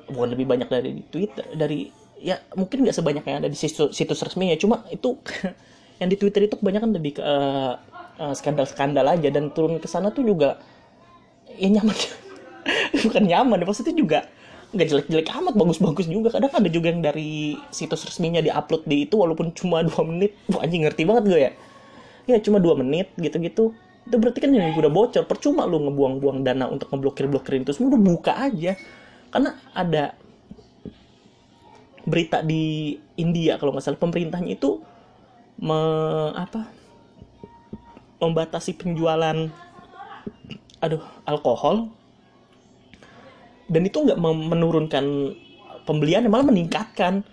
[0.06, 1.90] bukan lebih banyak dari di Twitter dari
[2.22, 5.18] ya mungkin nggak sebanyak yang ada di situs, situs resmi ya cuma itu
[6.00, 7.74] yang di Twitter itu kebanyakan lebih ke uh,
[8.22, 10.62] uh, skandal-skandal aja dan turun ke sana tuh juga
[11.58, 11.98] ya nyaman.
[13.06, 14.20] Bukan nyaman ya maksudnya juga
[14.76, 16.36] nggak jelek-jelek amat bagus-bagus juga.
[16.36, 20.36] Kadang ada juga yang dari situs resminya diupload di itu walaupun cuma dua menit.
[20.52, 21.52] Wah anjing ngerti banget gue ya.
[22.28, 23.72] Ya cuma dua menit gitu-gitu.
[24.06, 25.24] Itu berarti kan yang udah bocor.
[25.26, 27.72] Percuma lu ngebuang-buang dana untuk ngeblokir blokirin itu.
[27.72, 28.76] Semua udah buka aja.
[29.32, 30.14] Karena ada
[32.06, 33.98] berita di India kalau nggak salah.
[33.98, 34.84] Pemerintahnya itu
[35.58, 35.80] me,
[36.36, 36.68] apa
[38.20, 39.52] membatasi penjualan
[40.84, 41.90] aduh alkohol
[43.66, 45.06] dan itu nggak menurunkan
[45.86, 47.26] pembelian malah meningkatkan.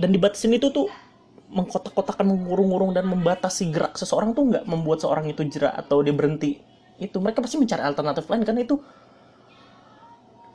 [0.00, 0.88] Dan dibatasin itu tuh
[1.52, 6.56] mengkotak-kotakan mengurung-urung dan membatasi gerak seseorang tuh nggak membuat seorang itu jerak atau dia berhenti.
[6.96, 8.80] Itu mereka pasti mencari alternatif lain karena itu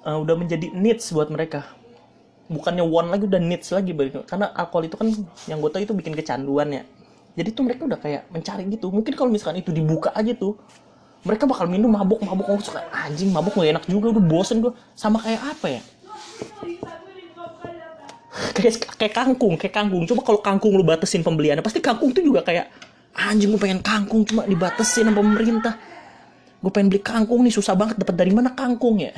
[0.02, 1.62] uh, udah menjadi needs buat mereka.
[2.50, 3.94] Bukannya one lagi udah needs lagi
[4.26, 5.10] karena alkohol itu kan
[5.50, 6.84] yang gue tau itu bikin kecanduan ya.
[7.36, 8.90] Jadi tuh mereka udah kayak mencari gitu.
[8.90, 10.58] Mungkin kalau misalkan itu dibuka aja tuh
[11.26, 12.62] mereka bakal minum mabuk mabuk mabuk.
[12.62, 15.82] Suka anjing mabuk gak enak juga udah bosen gue sama kayak apa ya?
[18.54, 20.06] Kayak kayak kangkung kayak kangkung.
[20.06, 22.70] Coba kalau kangkung lu batasin pembeliannya pasti kangkung tuh juga kayak
[23.18, 25.74] anjing gue pengen kangkung cuma dibatasin sama pemerintah.
[26.62, 27.98] Gue pengen beli kangkung nih susah banget.
[27.98, 29.10] Dapat dari mana kangkung ya?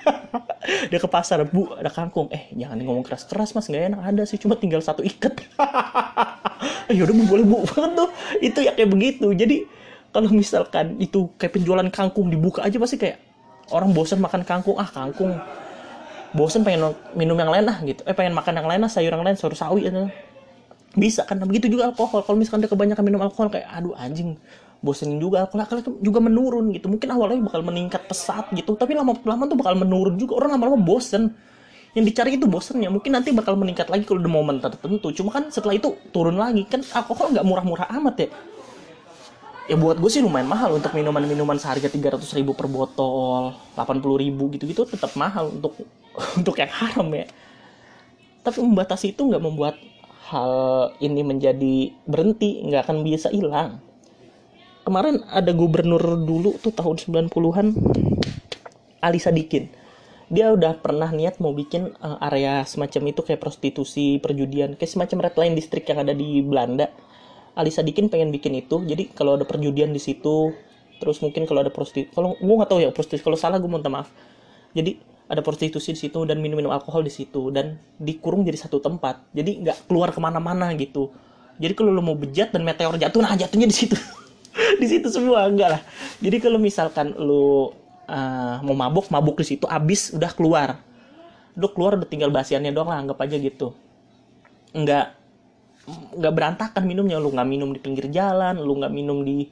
[0.90, 2.30] Dia ke pasar bu ada kangkung.
[2.30, 3.66] Eh jangan ngomong keras keras mas.
[3.66, 4.00] Nggak enak.
[4.06, 5.34] Ada sih cuma tinggal satu ikat.
[6.90, 7.62] Ya udah boleh bu.
[7.70, 8.10] Banget tuh.
[8.42, 9.30] Itu ya kayak begitu.
[9.30, 9.62] Jadi
[10.10, 13.22] kalau misalkan itu kayak penjualan kangkung dibuka aja pasti kayak
[13.70, 14.76] orang bosan makan kangkung.
[14.78, 15.38] Ah kangkung.
[16.34, 18.02] Bosan pengen minum yang lain ah gitu.
[18.06, 20.10] Eh pengen makan yang lain ah sayur yang lain sayur sawi gitu.
[20.98, 22.26] Bisa kan begitu juga alkohol.
[22.26, 24.34] Kalau misalkan dia kebanyakan minum alkohol kayak aduh anjing
[24.82, 25.62] bosenin juga alkohol.
[25.62, 26.90] Alkohol juga menurun gitu.
[26.90, 28.74] Mungkin awalnya bakal meningkat pesat gitu.
[28.74, 30.42] Tapi lama-lama tuh bakal menurun juga.
[30.42, 31.30] Orang lama-lama bosen.
[31.94, 32.90] Yang dicari itu bosennya.
[32.90, 35.10] Mungkin nanti bakal meningkat lagi kalau di momen tertentu.
[35.14, 36.66] Cuma kan setelah itu turun lagi.
[36.66, 38.30] Kan alkohol nggak murah-murah amat ya
[39.70, 44.50] ya buat gue sih lumayan mahal untuk minuman-minuman seharga 300 ribu per botol 80 ribu
[44.50, 45.78] gitu-gitu tetap mahal untuk
[46.42, 47.30] untuk yang haram ya.
[48.42, 49.78] Tapi membatasi itu nggak membuat
[50.26, 53.78] hal ini menjadi berhenti nggak akan bisa hilang.
[54.82, 57.66] Kemarin ada gubernur dulu tuh tahun 90-an
[59.06, 59.70] Ali Sadikin.
[60.26, 65.30] Dia udah pernah niat mau bikin uh, area semacam itu kayak prostitusi perjudian kayak semacam
[65.30, 66.90] red line district yang ada di Belanda
[67.54, 68.82] Ali Sadikin pengen bikin itu.
[68.84, 70.54] Jadi kalau ada perjudian di situ
[71.00, 73.88] terus mungkin kalau ada prostitusi kalau gue nggak tahu ya prostitusi kalau salah gue minta
[73.88, 74.12] maaf.
[74.76, 79.22] Jadi ada prostitusi di situ dan minum-minum alkohol di situ dan dikurung jadi satu tempat.
[79.30, 81.14] Jadi nggak keluar ke mana-mana gitu.
[81.60, 83.96] Jadi kalau lu mau bejat dan meteor jatuh nah jatuhnya di situ.
[84.82, 85.82] Di situ semua enggak lah.
[86.18, 87.70] Jadi kalau misalkan lu
[88.10, 90.82] uh, mau mabuk mabuk di situ abis udah keluar.
[91.54, 93.70] Lu keluar udah tinggal basiannya doang lah anggap aja gitu.
[94.74, 95.19] Nggak
[96.16, 97.16] nggak berantakan minumnya.
[97.18, 99.48] Lu nggak minum di pinggir jalan lu nggak minum di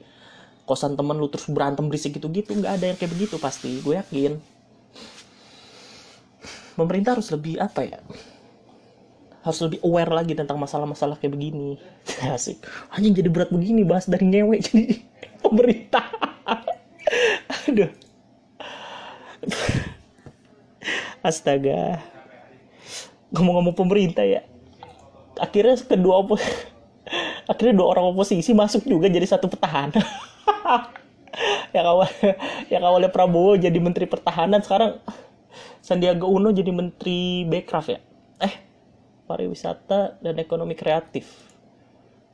[0.69, 3.97] kosan temen lu terus berantem berisik gitu gitu nggak ada yang kayak begitu pasti gue
[3.97, 4.37] yakin.
[6.77, 7.99] Pemerintah harus lebih apa ya?
[9.41, 11.81] Harus lebih aware lagi tentang masalah-masalah kayak begini.
[12.37, 12.61] Asik.
[12.93, 15.01] Anjing jadi berat begini bahas dari ngewe jadi
[15.41, 16.05] pemerintah.
[17.65, 17.89] Aduh.
[21.25, 21.99] Astaga.
[23.33, 24.45] Ngomong-ngomong pemerintah ya
[25.39, 26.35] akhirnya kedua opo
[27.51, 29.99] akhirnya dua orang oposisi masuk juga jadi satu petahana.
[31.75, 32.09] Yang awal
[32.73, 34.97] yang awalnya Prabowo jadi menteri pertahanan sekarang
[35.79, 38.01] Sandiaga Uno jadi menteri Bekraf ya?
[38.41, 38.53] Eh
[39.29, 41.29] pariwisata dan ekonomi kreatif.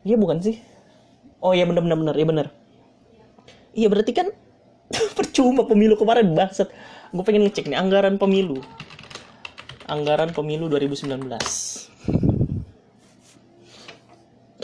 [0.07, 0.57] Iya bukan sih?
[1.43, 2.47] Oh iya bener bener bener iya bener.
[3.75, 4.27] Iya berarti kan
[5.19, 6.71] percuma pemilu kemarin bangsat.
[7.11, 8.63] Gue pengen ngecek nih anggaran pemilu.
[9.85, 11.94] Anggaran pemilu 2019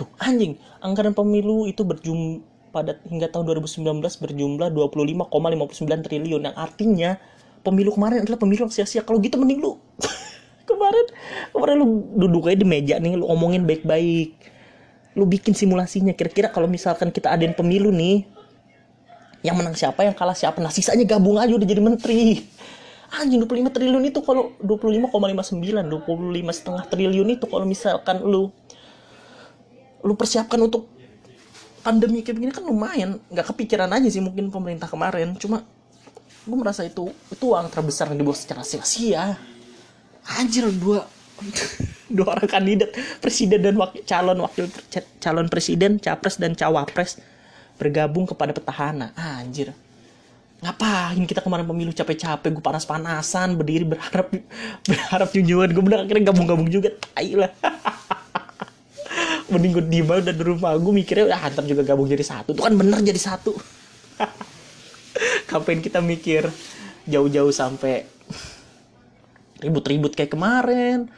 [0.02, 6.42] tuh anjing anggaran pemilu itu berjum pada hingga tahun 2019 berjumlah 25,59 triliun.
[6.48, 7.20] Yang artinya
[7.62, 9.04] pemilu kemarin adalah pemilu yang sia-sia.
[9.04, 9.78] Kalau gitu mending lu
[10.70, 11.06] kemarin
[11.52, 14.34] kemarin lu duduk aja di meja nih lu omongin baik-baik.
[15.20, 16.16] Lu bikin simulasinya.
[16.16, 18.24] Kira-kira kalau misalkan kita adain pemilu nih
[19.44, 20.64] yang menang siapa yang kalah siapa?
[20.64, 22.48] Nah sisanya gabung aja udah jadi menteri.
[23.12, 25.12] Anjing 25 triliun itu kalau 25,59
[26.08, 28.56] 25 setengah triliun itu kalau misalkan lu
[30.02, 30.90] lu persiapkan untuk
[31.82, 33.10] pandemi kayak begini kan lumayan.
[33.30, 35.34] Nggak kepikiran aja sih mungkin pemerintah kemarin.
[35.38, 35.66] Cuma
[36.42, 39.38] gue merasa itu itu uang terbesar yang dibawa secara sia-sia.
[40.38, 41.06] Anjir dua
[42.16, 44.70] dua orang kandidat presiden dan wakil calon wakil
[45.18, 47.18] calon presiden capres dan cawapres
[47.78, 49.14] bergabung kepada petahana.
[49.18, 49.74] Anjir.
[50.62, 54.30] Ngapain kita kemarin pemilu capek-capek gue panas-panasan berdiri berharap
[54.90, 57.50] berharap junjungan gue bener akhirnya gabung-gabung juga tai lah
[59.52, 60.74] mending gue diem aja di rumah.
[60.80, 62.56] Gue mikirnya ah ntar juga gabung jadi satu.
[62.56, 63.54] Tuh kan bener jadi satu.
[65.50, 66.48] Kapan kita mikir
[67.06, 68.08] jauh-jauh sampai
[69.60, 71.12] ribut-ribut kayak kemarin?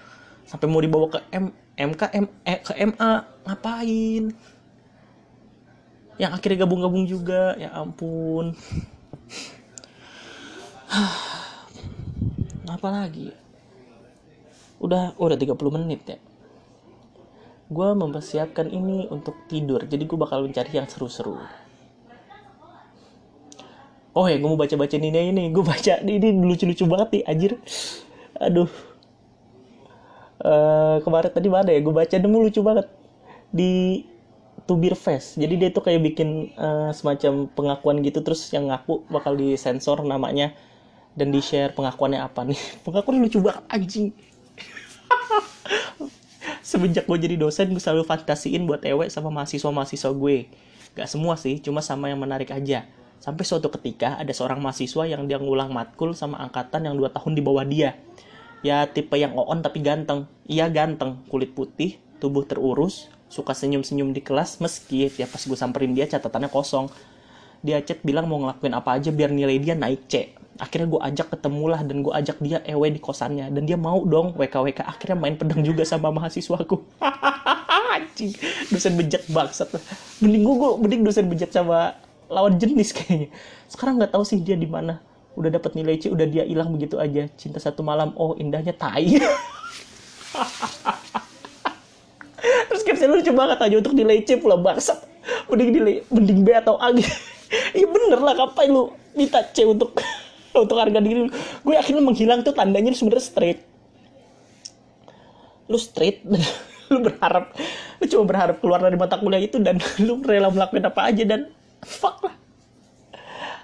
[0.49, 3.11] Sampai mau dibawa ke M MK M eh, ke MA
[3.45, 4.23] ngapain?
[6.17, 7.53] Yang akhirnya gabung-gabung juga.
[7.55, 8.57] Ya ampun.
[12.73, 13.43] Apa lagi
[14.83, 16.19] udah udah 30 menit ya
[17.73, 21.41] gue mempersiapkan ini untuk tidur jadi gue bakal mencari yang seru-seru.
[24.13, 27.53] Oh ya gue mau baca baca ini ini gue baca ini lucu-lucu banget nih anjir.
[28.37, 28.69] Aduh.
[30.43, 32.85] Uh, kemarin tadi mana ya gue baca nemu lucu banget.
[33.49, 34.05] Di
[34.69, 39.33] Tubir Fest jadi dia tuh kayak bikin uh, semacam pengakuan gitu terus yang ngaku bakal
[39.33, 40.53] disensor namanya
[41.17, 42.61] dan di share pengakuannya apa nih.
[42.85, 44.13] Pengakuan lucu banget anjing
[46.73, 50.49] semenjak gue jadi dosen gue selalu fantasiin buat ewek sama mahasiswa-mahasiswa gue
[50.97, 52.89] gak semua sih cuma sama yang menarik aja
[53.23, 57.39] Sampai suatu ketika ada seorang mahasiswa yang dia ngulang matkul sama angkatan yang dua tahun
[57.39, 57.95] di bawah dia.
[58.67, 60.27] Ya tipe yang on tapi ganteng.
[60.43, 65.95] Iya ganteng, kulit putih, tubuh terurus, suka senyum-senyum di kelas meski ya pas gue samperin
[65.95, 66.91] dia catatannya kosong.
[67.63, 70.35] Dia chat bilang mau ngelakuin apa aja biar nilai dia naik C.
[70.61, 73.49] Akhirnya gue ajak ketemulah dan gue ajak dia ewe di kosannya.
[73.49, 76.77] Dan dia mau dong WKWK akhirnya main pedang juga sama mahasiswaku.
[77.93, 78.33] Anjing,
[78.69, 79.69] dosen bejat bangsat.
[80.21, 81.97] Mending gue, mending dosen bejat sama
[82.29, 83.29] lawan jenis kayaknya.
[83.69, 85.01] Sekarang nggak tahu sih dia di mana.
[85.33, 87.25] Udah dapat nilai C udah dia hilang begitu aja.
[87.37, 89.09] Cinta satu malam oh indahnya tai.
[92.69, 95.01] Terus caption lucu banget aja untuk nilai C pula bangsat.
[95.49, 97.09] Mending nilai mending B atau A gitu.
[97.53, 99.93] Iya bener lah ngapain lu minta C untuk
[100.63, 103.59] untuk harga diri gue yakin lu menghilang tuh tandanya lu sebenernya straight
[105.67, 106.21] lu straight
[106.93, 107.55] lu berharap
[107.97, 111.49] lu cuma berharap keluar dari mata kuliah itu dan lu rela melakukan apa aja dan
[111.83, 112.35] fuck lah.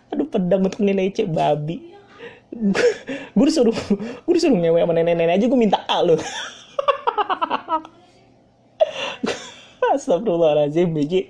[0.09, 1.93] Aduh pedang untuk nilai C babi.
[3.38, 3.76] Gue disuruh
[4.26, 6.18] gue disuruh ngewe sama nenek-nenek aja gue minta A lo
[9.93, 11.30] Astagfirullahaladzim biji.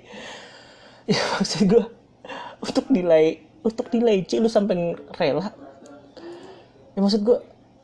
[1.04, 1.84] Ya maksud gue
[2.60, 5.52] untuk nilai untuk C lu sampai rela.
[6.96, 7.38] Ya maksud gue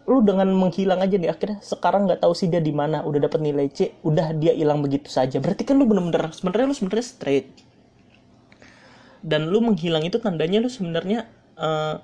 [0.07, 3.03] lu dengan menghilang aja nih akhirnya sekarang nggak tahu sih dia di mana.
[3.03, 5.41] Udah dapat nilai C udah dia hilang begitu saja.
[5.43, 7.49] Berarti kan lu bener-bener sebenarnya lu sebenarnya straight.
[9.27, 11.27] Dan lu menghilang itu tandanya lu sebenarnya
[11.59, 11.99] uh,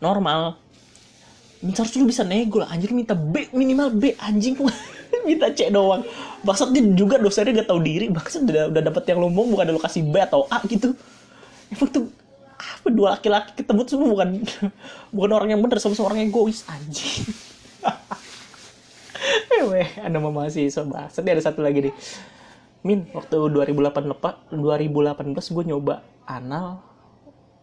[0.00, 0.61] normal
[1.70, 4.58] seharusnya lu bisa nego lah anjir minta B minimal B anjing
[5.28, 6.02] minta C doang.
[6.42, 8.10] Bangsat dia juga dosennya gak tahu diri.
[8.10, 10.98] Bangsat udah, udah dapet yang lombong bukan ada lokasi B atau A gitu.
[11.70, 12.10] Emang tuh
[12.58, 14.42] apa dua laki-laki ketemu tuh bukan
[15.14, 17.30] bukan orang yang bener sama orang egois anjing.
[19.62, 21.22] Weh, ada mama mahasiswa bangsat.
[21.22, 21.94] Ada satu lagi nih.
[22.82, 26.82] Min, waktu 2008 lepas 2018 gue nyoba anal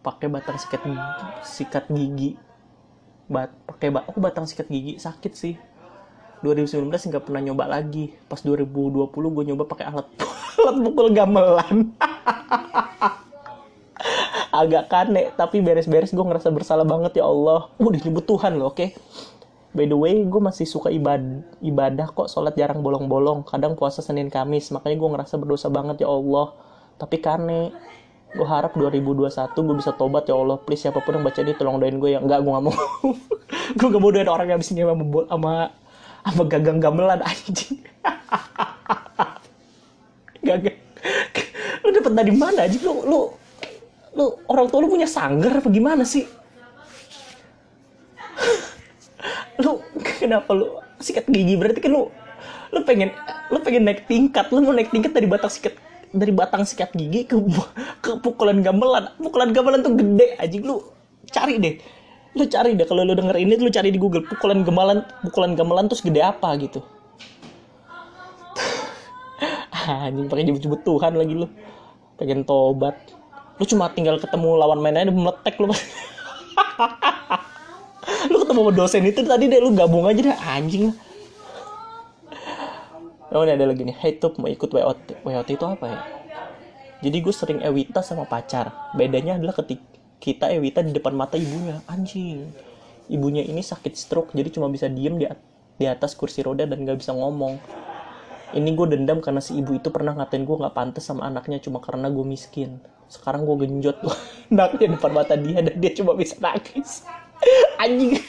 [0.00, 0.80] pakai batang sikat
[1.44, 2.40] sikat gigi
[3.30, 5.54] bat pakai aku batang sikat gigi sakit sih.
[6.42, 8.10] 2019 nggak pernah nyoba lagi.
[8.26, 10.08] Pas 2020 gue nyoba pakai alat
[10.58, 11.76] alat pukul gamelan.
[14.50, 17.70] Agak kane tapi beres-beres gue ngerasa bersalah banget ya Allah.
[17.78, 18.82] Udah nyebut Tuhan loh oke.
[18.82, 18.90] Okay?
[19.70, 23.46] by the way gue masih suka ibadah ibadah kok sholat jarang bolong-bolong.
[23.46, 26.54] Kadang puasa Senin Kamis makanya gue ngerasa berdosa banget ya Allah.
[26.98, 27.70] Tapi kane
[28.30, 30.58] gue harap 2021 gue bisa tobat ya Allah.
[30.62, 32.20] Please siapa pun yang baca ini tolong doain gue ya.
[32.22, 32.74] Enggak gue gak mau.
[33.78, 35.70] Gue gak mau doain orang yang abis nyewa sama sama
[36.26, 37.78] sama gagang gamelan anjing.
[40.46, 40.78] Gagang
[41.84, 43.20] lu dapet dari mana aja lu lu
[44.16, 46.26] lu orang tua lu punya sanggar apa gimana sih?
[49.60, 49.80] Lu
[50.18, 50.66] kenapa lu
[51.00, 51.54] sikat gigi?
[51.56, 52.08] Berarti kan lu
[52.70, 53.10] lu pengen
[53.50, 55.74] lu pengen naik tingkat lu mau naik tingkat dari batas sikat
[56.10, 57.38] dari batang sikat gigi ke
[58.02, 59.14] ke pukulan gamelan.
[59.18, 60.82] Pukulan gamelan tuh gede aja lu
[61.30, 61.78] cari deh.
[62.34, 62.86] Lu cari deh.
[62.86, 64.26] Kalau lu denger ini lu cari di Google.
[64.26, 66.82] Pukulan gamelan pukulan gamelan terus gede apa gitu.
[69.90, 71.46] Anjing pakai nyebut-nyebut Tuhan lagi lu.
[72.18, 72.98] Pengen tobat.
[73.60, 75.70] Lu cuma tinggal ketemu lawan main aja meletek lu.
[78.32, 80.38] Lu ketemu dosen itu tadi deh lu gabung aja deh.
[80.48, 80.90] Anjing.
[80.90, 81.09] lah
[83.30, 85.22] Oh ini ada lagi nih, hey tuh mau ikut WOT.
[85.22, 86.02] WOT itu apa ya?
[86.98, 88.90] Jadi gue sering Ewita sama pacar.
[88.98, 89.86] Bedanya adalah ketika
[90.18, 91.78] kita Ewita di depan mata ibunya.
[91.86, 92.50] Anjing.
[93.06, 95.30] Ibunya ini sakit stroke, jadi cuma bisa diem di,
[95.78, 97.54] di atas kursi roda dan gak bisa ngomong.
[98.50, 101.78] Ini gue dendam karena si ibu itu pernah ngatain gue gak pantas sama anaknya cuma
[101.78, 102.82] karena gue miskin.
[103.06, 104.14] Sekarang gue genjot tuh
[104.50, 107.06] anaknya depan mata dia dan dia cuma bisa nangis.
[107.82, 108.18] Anjing.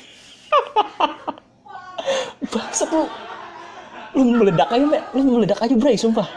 [2.54, 3.10] Bangsat lu
[4.16, 5.00] lu meledak aja me.
[5.16, 6.28] lu meledak aja bray sumpah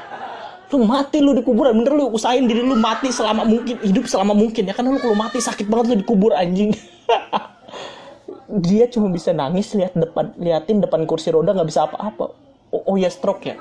[0.74, 4.34] lu mati lu di kuburan bener lu usahain diri lu mati selama mungkin hidup selama
[4.34, 6.74] mungkin ya karena lu kalau mati sakit banget lu dikubur anjing
[8.66, 12.34] dia cuma bisa nangis lihat depan liatin depan kursi roda nggak bisa apa-apa
[12.74, 13.58] oh, oh ya stroke ya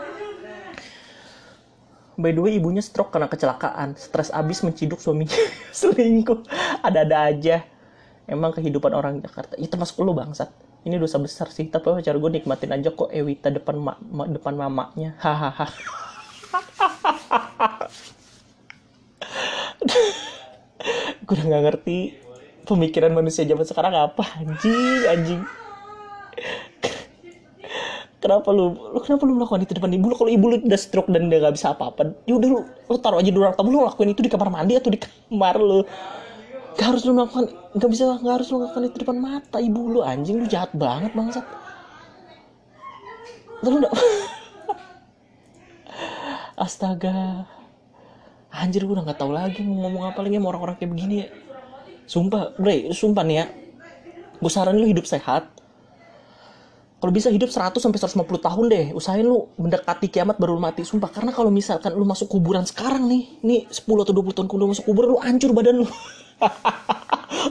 [2.14, 3.98] By the way, ibunya stroke karena kecelakaan.
[3.98, 5.34] Stres abis menciduk suaminya
[5.74, 6.46] selingkuh.
[6.86, 7.66] Ada-ada aja.
[8.30, 9.58] Emang kehidupan orang Jakarta.
[9.58, 10.54] Itu masuk lu bangsat
[10.84, 14.56] ini dosa besar sih tapi cara gue nikmatin aja kok Ewita depan ma ma depan
[14.56, 15.16] mamanya?
[15.20, 15.68] Hahaha.
[21.24, 22.20] Gue udah nggak ngerti
[22.68, 25.42] pemikiran manusia zaman sekarang apa anjing anjing.
[28.20, 30.16] Kenapa lu lu kenapa lu melakukan itu depan ibu lu?
[30.16, 33.20] Kalau ibu lu udah stroke dan udah gak bisa apa-apa ya udah lu lu taruh
[33.20, 35.84] aja di ruang tamu lu lakuin itu di kamar mandi atau di kamar lu
[36.74, 37.46] gak harus lu melakukan
[37.78, 39.58] gak bisa gak harus lu melakukan itu depan mata.
[39.62, 41.46] Ibu lu anjing lu jahat banget bangsat.
[43.64, 43.92] Lu udah
[46.66, 47.48] astaga.
[48.54, 51.16] Anjir gue udah nggak tahu lagi mau ngomong apa lagi sama orang-orang kayak begini.
[51.26, 51.28] Ya
[52.06, 53.46] sumpah bre sumpah nih ya.
[54.38, 55.50] Gue saran lu hidup sehat.
[57.04, 58.86] Kalau bisa hidup 100 sampai 150 tahun deh.
[58.96, 60.88] Usahain lu mendekati kiamat baru mati.
[60.88, 64.72] Sumpah karena kalau misalkan lu masuk kuburan sekarang nih nih 10 atau 20 tahun kemudian
[64.72, 65.88] masuk kuburan lu hancur badan lu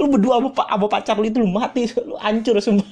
[0.00, 2.86] lu berdua sama, sama pacar lu itu lu mati lu hancur semua.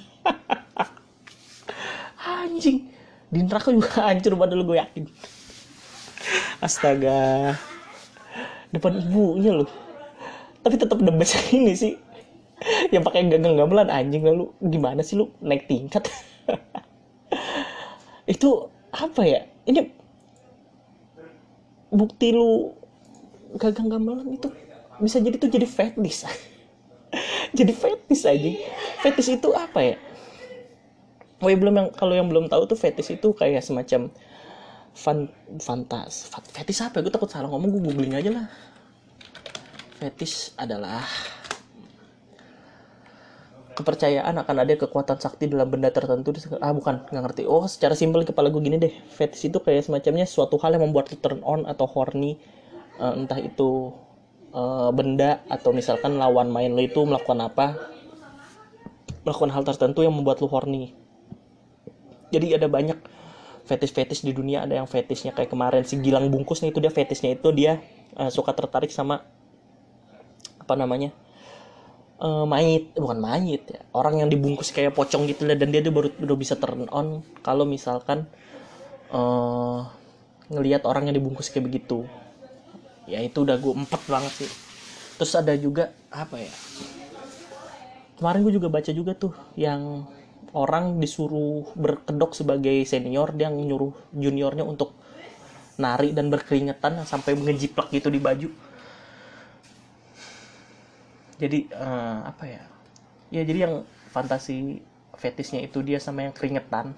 [2.21, 2.91] Anjing.
[3.31, 5.05] Di neraka juga hancur pada lu gue yakin.
[6.61, 7.57] Astaga.
[8.71, 9.67] Depan ibunya lu.
[10.61, 11.95] Tapi tetap the best ini sih.
[12.93, 14.27] Yang pakai gagang gamelan anjing.
[14.27, 16.05] Lalu gimana sih lu naik tingkat?
[18.35, 19.41] Itu apa ya?
[19.65, 19.81] Ini
[21.91, 22.71] bukti lu
[23.59, 24.47] gagang gamelan itu
[25.01, 26.29] bisa jadi tuh jadi fetish.
[27.59, 28.51] Jadi fetish aja.
[29.03, 29.97] Fetish itu apa ya?
[31.43, 34.13] Oh ya belum yang kalau yang belum tahu tuh fetish itu kayak semacam
[34.91, 35.31] fan
[35.63, 37.07] fantas fetish apa ya?
[37.07, 38.47] gue takut salah ngomong gue googling aja lah.
[39.99, 41.03] Fetish adalah
[43.73, 46.37] kepercayaan akan ada kekuatan sakti dalam benda tertentu.
[46.61, 47.43] Ah bukan nggak ngerti.
[47.49, 48.93] Oh secara simpel kepala gue gini deh.
[48.93, 52.37] Fetish itu kayak semacamnya suatu hal yang membuat turn on atau horny.
[53.01, 53.97] Uh, entah itu
[54.55, 57.67] uh, benda atau misalkan lawan main lo itu melakukan apa?
[59.27, 60.95] Melakukan hal tertentu yang membuat lo horny.
[62.31, 62.99] Jadi ada banyak
[63.67, 64.63] fetish-fetish di dunia.
[64.65, 67.83] Ada yang fetishnya kayak kemarin si Gilang Bungkus nih itu dia fetishnya itu dia
[68.19, 69.27] uh, suka tertarik sama
[70.61, 71.11] apa namanya
[72.23, 72.95] eh, mayit.
[72.95, 76.37] Bukan mayit ya orang yang dibungkus kayak pocong gitu lah dan dia tuh baru udah
[76.39, 78.31] bisa turn on kalau misalkan
[79.11, 79.81] eh
[80.51, 82.07] ngelihat orang yang dibungkus kayak begitu
[83.15, 84.51] ya itu udah gue empat banget sih.
[85.19, 86.55] Terus ada juga apa ya
[88.19, 90.05] kemarin gue juga baca juga tuh yang
[90.53, 94.93] orang disuruh berkedok sebagai senior dia nyuruh juniornya untuk
[95.81, 98.49] nari dan berkeringetan sampai mengejiplak gitu di baju.
[101.41, 102.63] Jadi eh, apa ya
[103.35, 103.75] ya jadi yang
[104.15, 104.83] fantasi
[105.17, 106.93] fetisnya itu dia sama yang keringetan.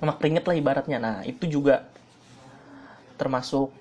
[0.00, 0.98] Sama keringet lah ibaratnya.
[1.00, 1.74] Nah itu juga
[3.16, 3.72] termasuk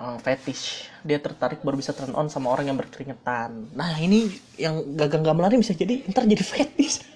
[0.00, 0.88] uh, fetish.
[1.04, 3.76] Dia tertarik baru bisa turn on sama orang yang berkeringetan.
[3.76, 7.04] Nah ini yang gagang gamelan bisa jadi ntar jadi fetish.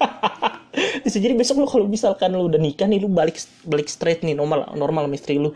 [0.74, 4.34] Bisa jadi besok lu kalau misalkan lu udah nikah nih lu balik balik straight nih
[4.34, 5.52] normal normal sama istri lu.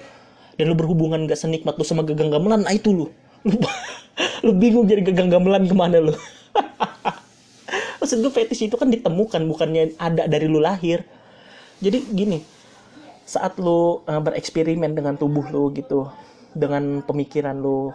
[0.54, 3.06] Dan lu berhubungan gak senikmat lu sama gagang gamelan nah itu lu.
[3.48, 3.56] Lu,
[4.46, 6.14] lu bingung jadi gagang gamelan ke mana lu.
[8.02, 11.02] Maksud gue fetish itu kan ditemukan bukannya ada dari lu lahir.
[11.80, 12.38] Jadi gini
[13.24, 16.12] saat lu uh, bereksperimen dengan tubuh lu gitu
[16.54, 17.92] dengan pemikiran lu.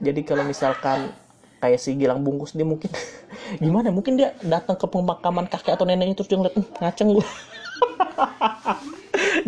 [0.00, 1.12] Jadi kalau misalkan
[1.60, 2.88] kayak si Gilang bungkus dia mungkin
[3.64, 3.92] gimana?
[3.92, 7.26] Mungkin dia datang ke pemakaman kakek atau neneknya terus dia ngeliat "Hmm, ngaceng gue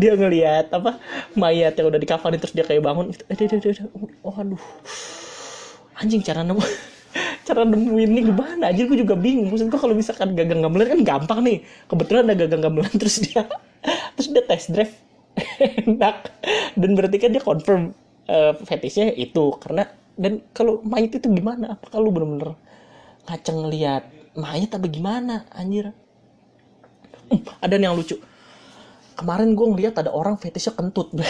[0.00, 1.00] dia ngelihat apa
[1.36, 3.84] mayat yang udah dikafanin terus dia kayak bangun dia, dia, dia.
[4.24, 4.60] oh aduh.
[5.96, 6.60] Anjing cara nemu
[7.48, 8.72] cara nemuin ini gimana?
[8.72, 9.52] Anjir gue juga bingung.
[9.52, 11.58] Maksud gue kalau misalkan gagang gamelan kan gampang nih.
[11.88, 13.48] Kebetulan ada gagang gamelan terus dia
[14.14, 14.94] terus dia test drive
[15.86, 16.16] enak.
[16.76, 17.92] Dan berarti kan dia confirm
[18.28, 19.56] eh, fetishnya itu.
[19.58, 21.76] Karena dan kalau mayat itu gimana?
[21.76, 22.54] Apa kalau bener-bener
[23.28, 24.04] ngaceng ngeliat
[24.36, 25.92] mayat apa gimana anjir?
[27.28, 28.16] Hmm, ada yang lucu.
[29.16, 31.12] Kemarin gue ngeliat ada orang fetishnya kentut.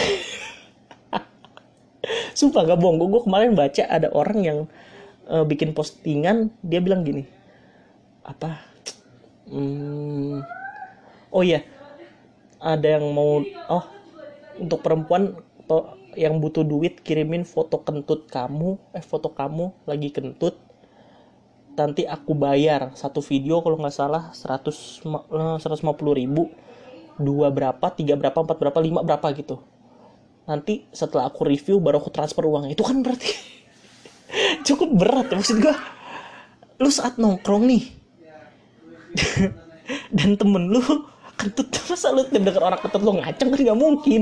[2.37, 2.99] Sumpah gak bohong.
[2.99, 4.59] Gue kemarin baca ada orang yang
[5.29, 7.23] eh, bikin postingan dia bilang gini.
[8.23, 8.55] Apa?
[9.51, 10.39] Hmm,
[11.29, 11.61] oh iya.
[12.63, 13.92] Ada yang mau oh
[14.59, 15.37] untuk perempuan
[16.13, 20.57] yang butuh duit kirimin foto kentut kamu eh foto kamu lagi kentut.
[21.73, 26.53] Nanti aku bayar satu video kalau nggak salah 100 ma- eh, 150 ribu.
[27.17, 29.61] Dua berapa tiga berapa empat berapa lima berapa gitu.
[30.45, 33.31] Nanti setelah aku review baru aku transfer uangnya itu kan berarti
[34.67, 35.73] cukup berat ya maksud gua.
[36.77, 37.83] Lu saat nongkrong nih
[40.17, 40.81] dan temen lu
[41.37, 44.21] kentut masa lu tiap denger orang kentut lu ngaceng kan nggak mungkin.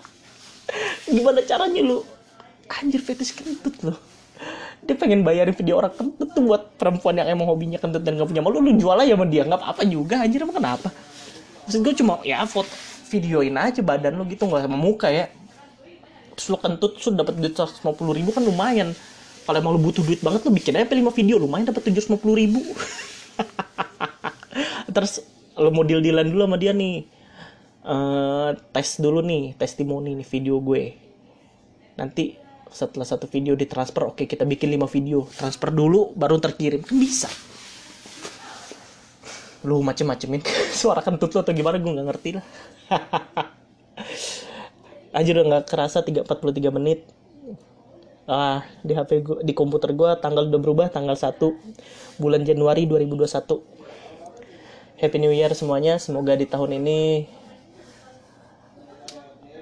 [1.14, 1.98] Gimana caranya lu?
[2.70, 3.94] Anjir fetish kentut lu.
[4.86, 8.30] Dia pengen bayarin video orang kentut tuh buat perempuan yang emang hobinya kentut dan gak
[8.30, 8.64] punya malu.
[8.64, 10.24] Lu jual aja sama dia nggak apa-apa juga.
[10.24, 10.88] Anjir emang kenapa?
[11.68, 12.70] Maksud gue cuma ya foto
[13.10, 15.28] videoin aja badan lu gitu nggak sama muka ya.
[16.38, 17.84] Terus lu kentut terus lu dapat duit 150
[18.16, 18.94] ribu kan lumayan.
[19.44, 22.60] Kalau emang lu butuh duit banget lu bikin aja 5 video lumayan dapat 750 ribu.
[24.94, 25.20] Terus
[25.60, 27.04] lu mau deal dealan dulu sama dia nih.
[27.80, 30.84] Eh, tes dulu nih testimoni nih video gue.
[31.96, 32.36] Nanti
[32.70, 35.28] setelah satu video ditransfer oke kita bikin 5 video.
[35.28, 37.28] Transfer dulu baru terkirim kan bisa.
[39.68, 40.40] Lu macem-macemin
[40.80, 42.44] suara kentut lu atau gimana gue nggak ngerti lah.
[45.16, 47.04] Aja udah nggak kerasa 3, 43 menit.
[48.30, 51.34] Ah di HP gua di komputer gua tanggal udah berubah tanggal 1
[52.22, 53.79] bulan Januari 2021
[55.00, 55.96] Happy New Year semuanya.
[55.96, 57.24] Semoga di tahun ini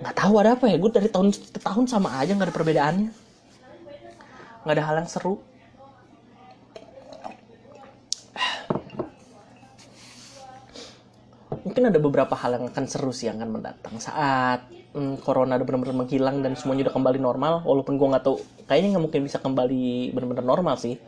[0.03, 0.75] nggak tahu ada apa ya.
[0.83, 3.11] Gue dari tahun ke tahun sama aja nggak ada perbedaannya.
[4.67, 5.39] Nggak ada hal yang seru.
[11.63, 13.95] Mungkin ada beberapa hal yang akan seru sih yang akan mendatang.
[14.03, 14.67] Saat
[14.99, 19.05] mm, corona benar-benar menghilang dan semuanya udah kembali normal walaupun gue nggak tahu kayaknya nggak
[19.07, 20.99] mungkin bisa kembali benar-benar normal sih.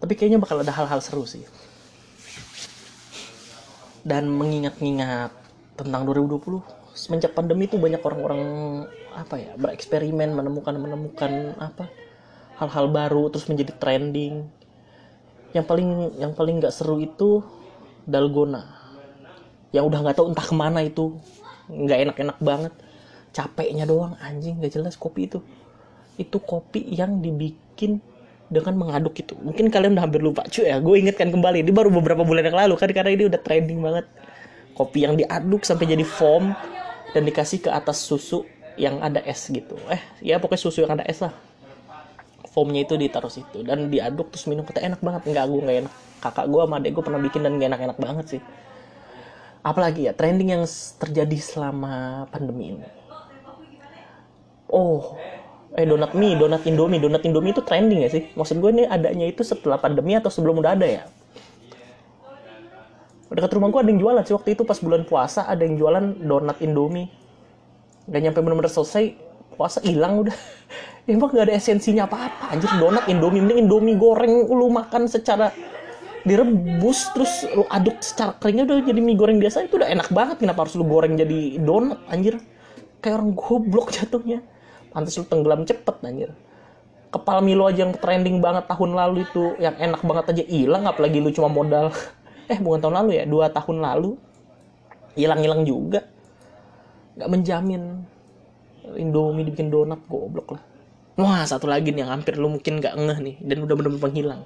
[0.00, 1.44] Tapi kayaknya bakal ada hal-hal seru sih
[4.04, 5.32] dan mengingat-ingat
[5.74, 6.62] tentang 2020
[6.94, 8.42] semenjak pandemi itu banyak orang-orang
[9.10, 11.90] apa ya bereksperimen menemukan menemukan apa
[12.58, 14.46] hal-hal baru terus menjadi trending.
[15.54, 15.88] Yang paling
[16.18, 17.42] yang paling nggak seru itu
[18.06, 18.66] dalgona.
[19.74, 21.18] Yang udah nggak tahu entah ke mana itu
[21.70, 22.72] nggak enak-enak banget.
[23.34, 25.42] Capeknya doang anjing nggak jelas kopi itu.
[26.14, 27.98] Itu kopi yang dibikin
[28.52, 29.34] dengan mengaduk itu.
[29.40, 30.76] Mungkin kalian udah hampir lupa cuy ya.
[30.80, 34.06] Gue ingetkan kembali ini baru beberapa bulan yang lalu kan karena ini udah trending banget.
[34.74, 36.50] Kopi yang diaduk sampai jadi foam
[37.14, 38.42] dan dikasih ke atas susu
[38.74, 39.78] yang ada es gitu.
[39.86, 41.32] Eh ya pokoknya susu yang ada es lah.
[42.54, 44.66] Foamnya itu ditaruh situ dan diaduk terus minum.
[44.66, 45.30] Kata enak banget.
[45.30, 45.94] Nggak gue nggak enak.
[46.22, 48.42] Kakak gue sama adek gue pernah bikin dan gak enak-enak banget sih.
[49.60, 50.64] Apalagi ya trending yang
[50.96, 52.88] terjadi selama pandemi ini.
[54.72, 55.20] Oh
[55.74, 57.02] eh donat mie donat indomie.
[57.02, 58.30] Donat indomie itu trending ya sih?
[58.38, 61.02] Maksud gue ini adanya itu setelah pandemi atau sebelum udah ada ya?
[63.34, 64.34] Dekat rumah gue ada yang jualan sih.
[64.38, 67.10] Waktu itu pas bulan puasa ada yang jualan donat indomie.
[68.06, 69.18] Gak nyampe bener-bener selesai
[69.58, 70.36] puasa hilang udah.
[71.10, 72.54] Emang gak ada esensinya apa-apa.
[72.54, 73.42] Anjir donat indomie.
[73.42, 75.50] Mending indomie goreng lu makan secara
[76.22, 79.66] direbus terus lu aduk secara keringnya udah jadi mie goreng biasa.
[79.66, 80.36] Itu udah enak banget.
[80.38, 82.38] Kenapa harus lu goreng jadi donat anjir?
[83.02, 84.46] Kayak orang goblok jatuhnya
[84.94, 86.30] pantas lu tenggelam cepet anjir.
[87.10, 91.18] Kepala Milo aja yang trending banget tahun lalu itu yang enak banget aja hilang apalagi
[91.18, 91.90] lu cuma modal.
[92.44, 94.20] Eh bukan tahun lalu ya dua tahun lalu.
[95.16, 96.04] Hilang-hilang juga.
[97.16, 97.82] Nggak menjamin.
[99.00, 100.62] Indomie dibikin donat goblok lah.
[101.16, 104.42] Wah satu lagi nih yang hampir lu mungkin nggak ngeh nih dan udah bener-bener penghilang.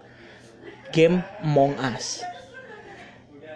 [0.94, 2.22] Game Among Us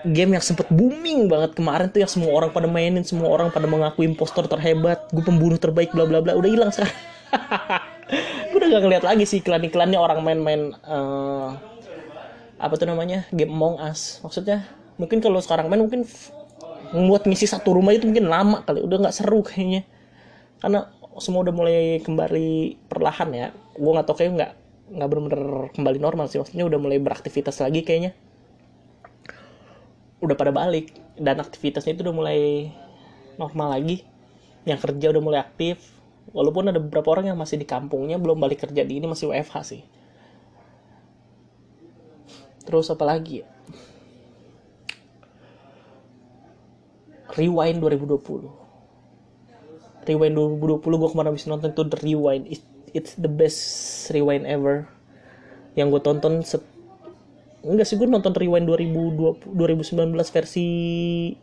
[0.03, 3.71] game yang sempet booming banget kemarin tuh yang semua orang pada mainin semua orang pada
[3.71, 6.95] mengaku impostor terhebat gue pembunuh terbaik bla bla bla udah hilang sekarang.
[8.53, 11.57] Gue udah gak ngeliat lagi sih iklan-iklannya orang main-main uh,
[12.61, 14.21] apa tuh namanya game Among Us.
[14.21, 14.69] Maksudnya
[15.01, 16.05] mungkin kalau sekarang main mungkin
[16.93, 19.89] membuat misi satu rumah itu mungkin lama kali udah nggak seru kayaknya.
[20.61, 23.49] Karena semua udah mulai kembali perlahan ya.
[23.81, 24.53] Gue nggak tau kayak nggak
[24.93, 25.43] nggak benar-benar
[25.73, 26.37] kembali normal sih.
[26.37, 28.13] Maksudnya udah mulai beraktivitas lagi kayaknya
[30.23, 30.95] udah pada balik.
[31.19, 32.71] Dan aktivitasnya itu udah mulai
[33.37, 34.07] normal lagi.
[34.65, 35.83] Yang kerja udah mulai aktif.
[36.31, 39.57] Walaupun ada beberapa orang yang masih di kampungnya belum balik kerja di ini masih WFH
[39.67, 39.83] sih.
[42.63, 43.47] Terus apa lagi ya?
[47.33, 52.45] Rewind 2020 Rewind 2020 gue kemarin habis nonton itu The Rewind.
[52.93, 54.85] It's the best rewind ever.
[55.79, 56.61] Yang gue tonton set
[57.63, 60.67] enggak sih gue nonton rewind 2020 2019 versi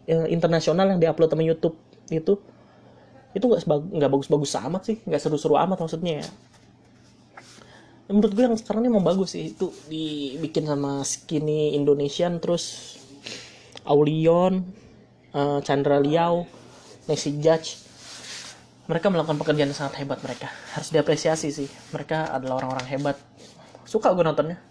[0.03, 1.75] eh, internasional yang diupload sama YouTube
[2.11, 2.35] itu.
[3.31, 6.27] Itu nggak nggak bagus-bagus amat sih nggak seru-seru amat maksudnya ya.
[8.09, 12.97] Menurut gue yang sekarang ini mau bagus sih itu dibikin sama Skinny Indonesian terus
[13.85, 14.65] Aulion
[15.31, 16.49] uh, Chandra Liao
[17.07, 17.87] Messi Judge.
[18.89, 20.49] Mereka melakukan pekerjaan yang sangat hebat mereka.
[20.73, 23.17] Harus diapresiasi sih mereka adalah orang-orang hebat.
[23.85, 24.68] Suka gue nontonnya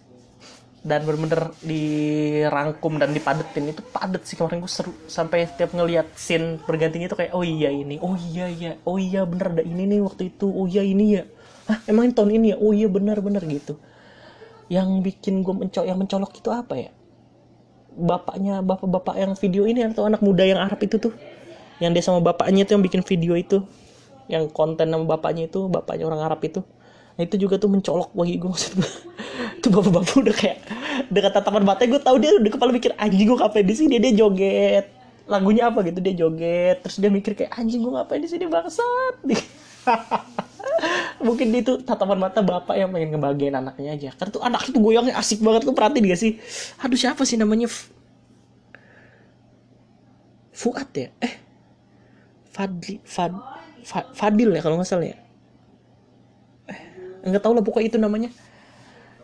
[0.86, 3.74] dan bener-bener dirangkum dan dipadetin.
[3.74, 4.92] Itu padet sih kemarin gue seru.
[5.10, 9.26] Sampai setiap ngelihat scene bergantinya itu kayak oh iya ini oh iya iya oh iya
[9.26, 11.22] bener ada ini nih waktu itu oh iya ini ya.
[11.68, 12.56] Ah emang ini tahun ini ya?
[12.62, 13.76] Oh iya bener bener gitu.
[14.68, 16.90] Yang bikin gue mencok yang mencolok itu apa ya?
[17.98, 21.12] Bapaknya bapak-bapak yang video ini atau anak muda yang Arab itu tuh?
[21.82, 23.66] Yang dia sama bapaknya tuh yang bikin video itu?
[24.30, 26.62] Yang konten sama bapaknya itu bapaknya orang Arab itu
[27.18, 28.90] nah itu juga tuh mencolok bagi gue maksud gue
[29.62, 30.58] tuh bapak-bapak udah kayak
[31.10, 33.96] dekat tatapan mata gue tahu dia udah kepala mikir anjing gue ngapain di sini?
[33.98, 34.86] Dia joget.
[35.28, 36.84] Lagunya apa gitu dia joget.
[36.84, 39.14] Terus dia mikir kayak anjing gue ngapain di sini bangsat?
[41.26, 44.08] Mungkin itu tatapan mata bapak yang pengen ngebagian anaknya aja.
[44.14, 46.38] Karena tuh anak itu goyangnya asik banget lu perhatiin gak sih?
[46.82, 47.66] Aduh siapa sih namanya?
[50.54, 51.10] Fuad ya?
[51.22, 51.48] Eh
[52.58, 53.32] Fadli Fad,
[53.86, 55.18] Fad Fadil ya kalau nggak salah ya
[57.30, 58.30] nggak tahu lah pokoknya itu namanya.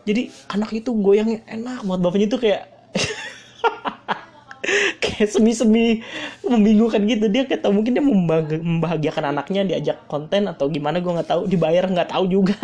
[0.05, 2.69] Jadi anak itu goyangnya enak buat bapaknya itu kayak
[5.03, 6.05] kayak semi-semi
[6.45, 7.25] membingungkan gitu.
[7.29, 11.41] Dia kayak mungkin dia membahagiakan anaknya diajak konten atau gimana gue nggak tahu.
[11.49, 12.57] Dibayar nggak tahu juga.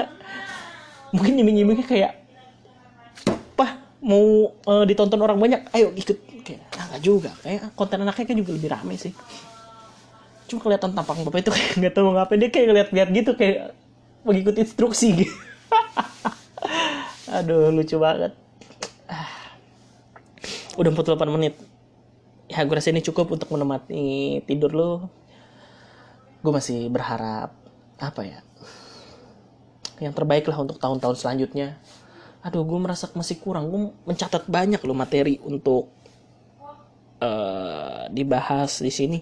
[1.16, 2.12] Mungkin nyiming-nyimingnya kayak
[3.58, 6.18] pah mau uh, ditonton orang banyak ayo ikut.
[6.46, 7.34] Kayak ah, juga.
[7.42, 9.14] Kayak konten anaknya kan juga lebih rame sih.
[10.46, 12.38] Cuma kelihatan tampang bapak itu kayak nggak tahu ngapain.
[12.38, 13.81] Dia kayak ngeliat-liat gitu kayak
[14.26, 15.28] mengikuti instruksi.
[17.42, 18.36] Aduh lucu banget.
[20.80, 21.56] Udah 48 menit.
[22.48, 24.92] Ya gue rasa ini cukup untuk menemani tidur lo.
[26.44, 27.56] Gue masih berharap
[28.00, 28.40] apa ya?
[30.02, 31.78] Yang terbaik lah untuk tahun-tahun selanjutnya.
[32.42, 33.70] Aduh gue merasa masih kurang.
[33.70, 35.92] Gue mencatat banyak loh materi untuk
[37.22, 39.20] uh, dibahas di sini.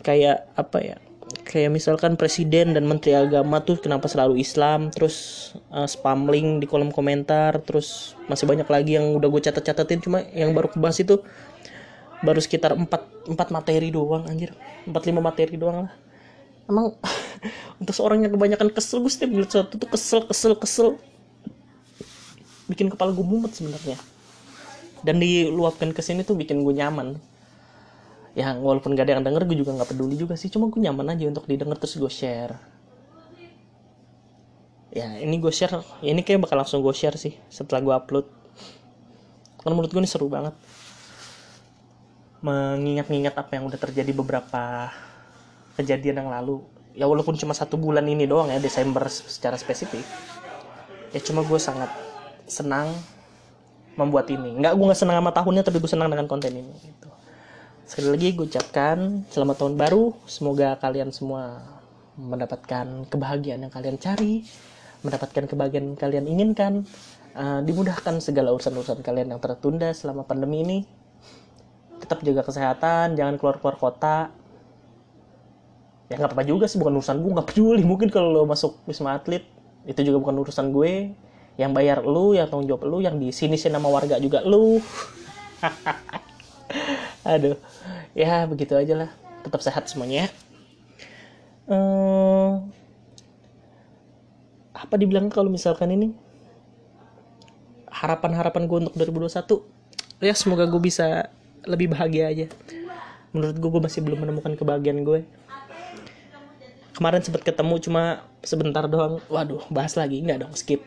[0.00, 0.98] Kayak apa ya?
[1.30, 6.66] Kayak misalkan presiden dan menteri agama tuh kenapa selalu Islam terus uh, spam link di
[6.70, 9.98] kolom komentar terus masih banyak lagi yang udah gue catat-catatin.
[9.98, 11.18] Cuma yang baru kebahas itu
[12.22, 14.54] baru sekitar 4, 4 materi doang anjir.
[14.86, 15.92] 4 5 materi doang lah.
[16.70, 16.94] Emang
[17.82, 20.88] untuk seorang yang kebanyakan kesel gue setiap ngeliat sesuatu tuh kesel kesel kesel.
[22.70, 23.98] Bikin kepala gue mumet sebenarnya.
[25.02, 27.18] Dan diluapkan ke sini tuh bikin gue nyaman
[28.38, 30.46] yang walaupun gak ada yang denger gue juga nggak peduli juga sih.
[30.52, 32.54] Cuma gue nyaman aja untuk didengar terus gue share.
[34.90, 38.26] Ya ini gue share ya ini kayak bakal langsung gue share sih setelah gue upload.
[39.62, 40.54] Karena menurut gue ini seru banget.
[42.40, 44.88] Mengingat-ingat apa yang udah terjadi beberapa
[45.74, 46.62] kejadian yang lalu.
[46.94, 50.06] Ya walaupun cuma satu bulan ini doang ya Desember secara spesifik.
[51.10, 51.90] Ya cuma gue sangat
[52.46, 52.94] senang
[53.98, 54.54] membuat ini.
[54.54, 57.10] Nggak gue nggak senang sama tahunnya tapi gue senang dengan konten ini gitu
[57.90, 60.14] sekali lagi gue ucapkan selamat tahun baru.
[60.30, 61.58] Semoga kalian semua
[62.14, 64.46] mendapatkan kebahagiaan yang kalian cari
[65.02, 66.86] mendapatkan kebahagiaan yang kalian inginkan
[67.34, 70.78] uh, dimudahkan segala urusan-urusan kalian yang tertunda selama pandemi ini.
[71.98, 74.30] Tetap jaga kesehatan jangan keluar keluar kota.
[76.06, 77.82] Ya nggak apa-apa juga sih bukan urusan gue nggak peduli.
[77.82, 79.42] Mungkin kalau lo masuk wisma atlet
[79.82, 81.10] itu juga bukan urusan gue.
[81.58, 84.78] Yang bayar lu yang tanggung jawab lu yang di sini sih nama warga juga lu
[87.22, 87.56] aduh.
[88.16, 89.10] Ya begitu aja lah.
[89.44, 90.28] Tetap sehat semuanya
[91.70, 92.50] hmm,
[94.74, 96.08] apa dibilang kalau misalkan ini?
[97.90, 101.28] Harapan-harapan gue untuk 2021 ya semoga gue bisa
[101.68, 102.46] lebih bahagia aja.
[103.30, 105.22] Menurut gue gue masih belum menemukan kebahagiaan gue
[106.96, 109.20] kemarin sempat ketemu cuma sebentar doang.
[109.28, 110.20] Waduh bahas lagi.
[110.20, 110.80] Nggak dong skip.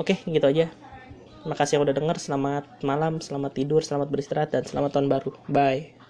[0.00, 0.72] Oke gitu aja
[1.46, 2.16] makasih yang udah denger.
[2.18, 5.30] Selamat malam selamat tidur selamat beristirahat dan selamat tahun baru.
[5.50, 6.01] Bye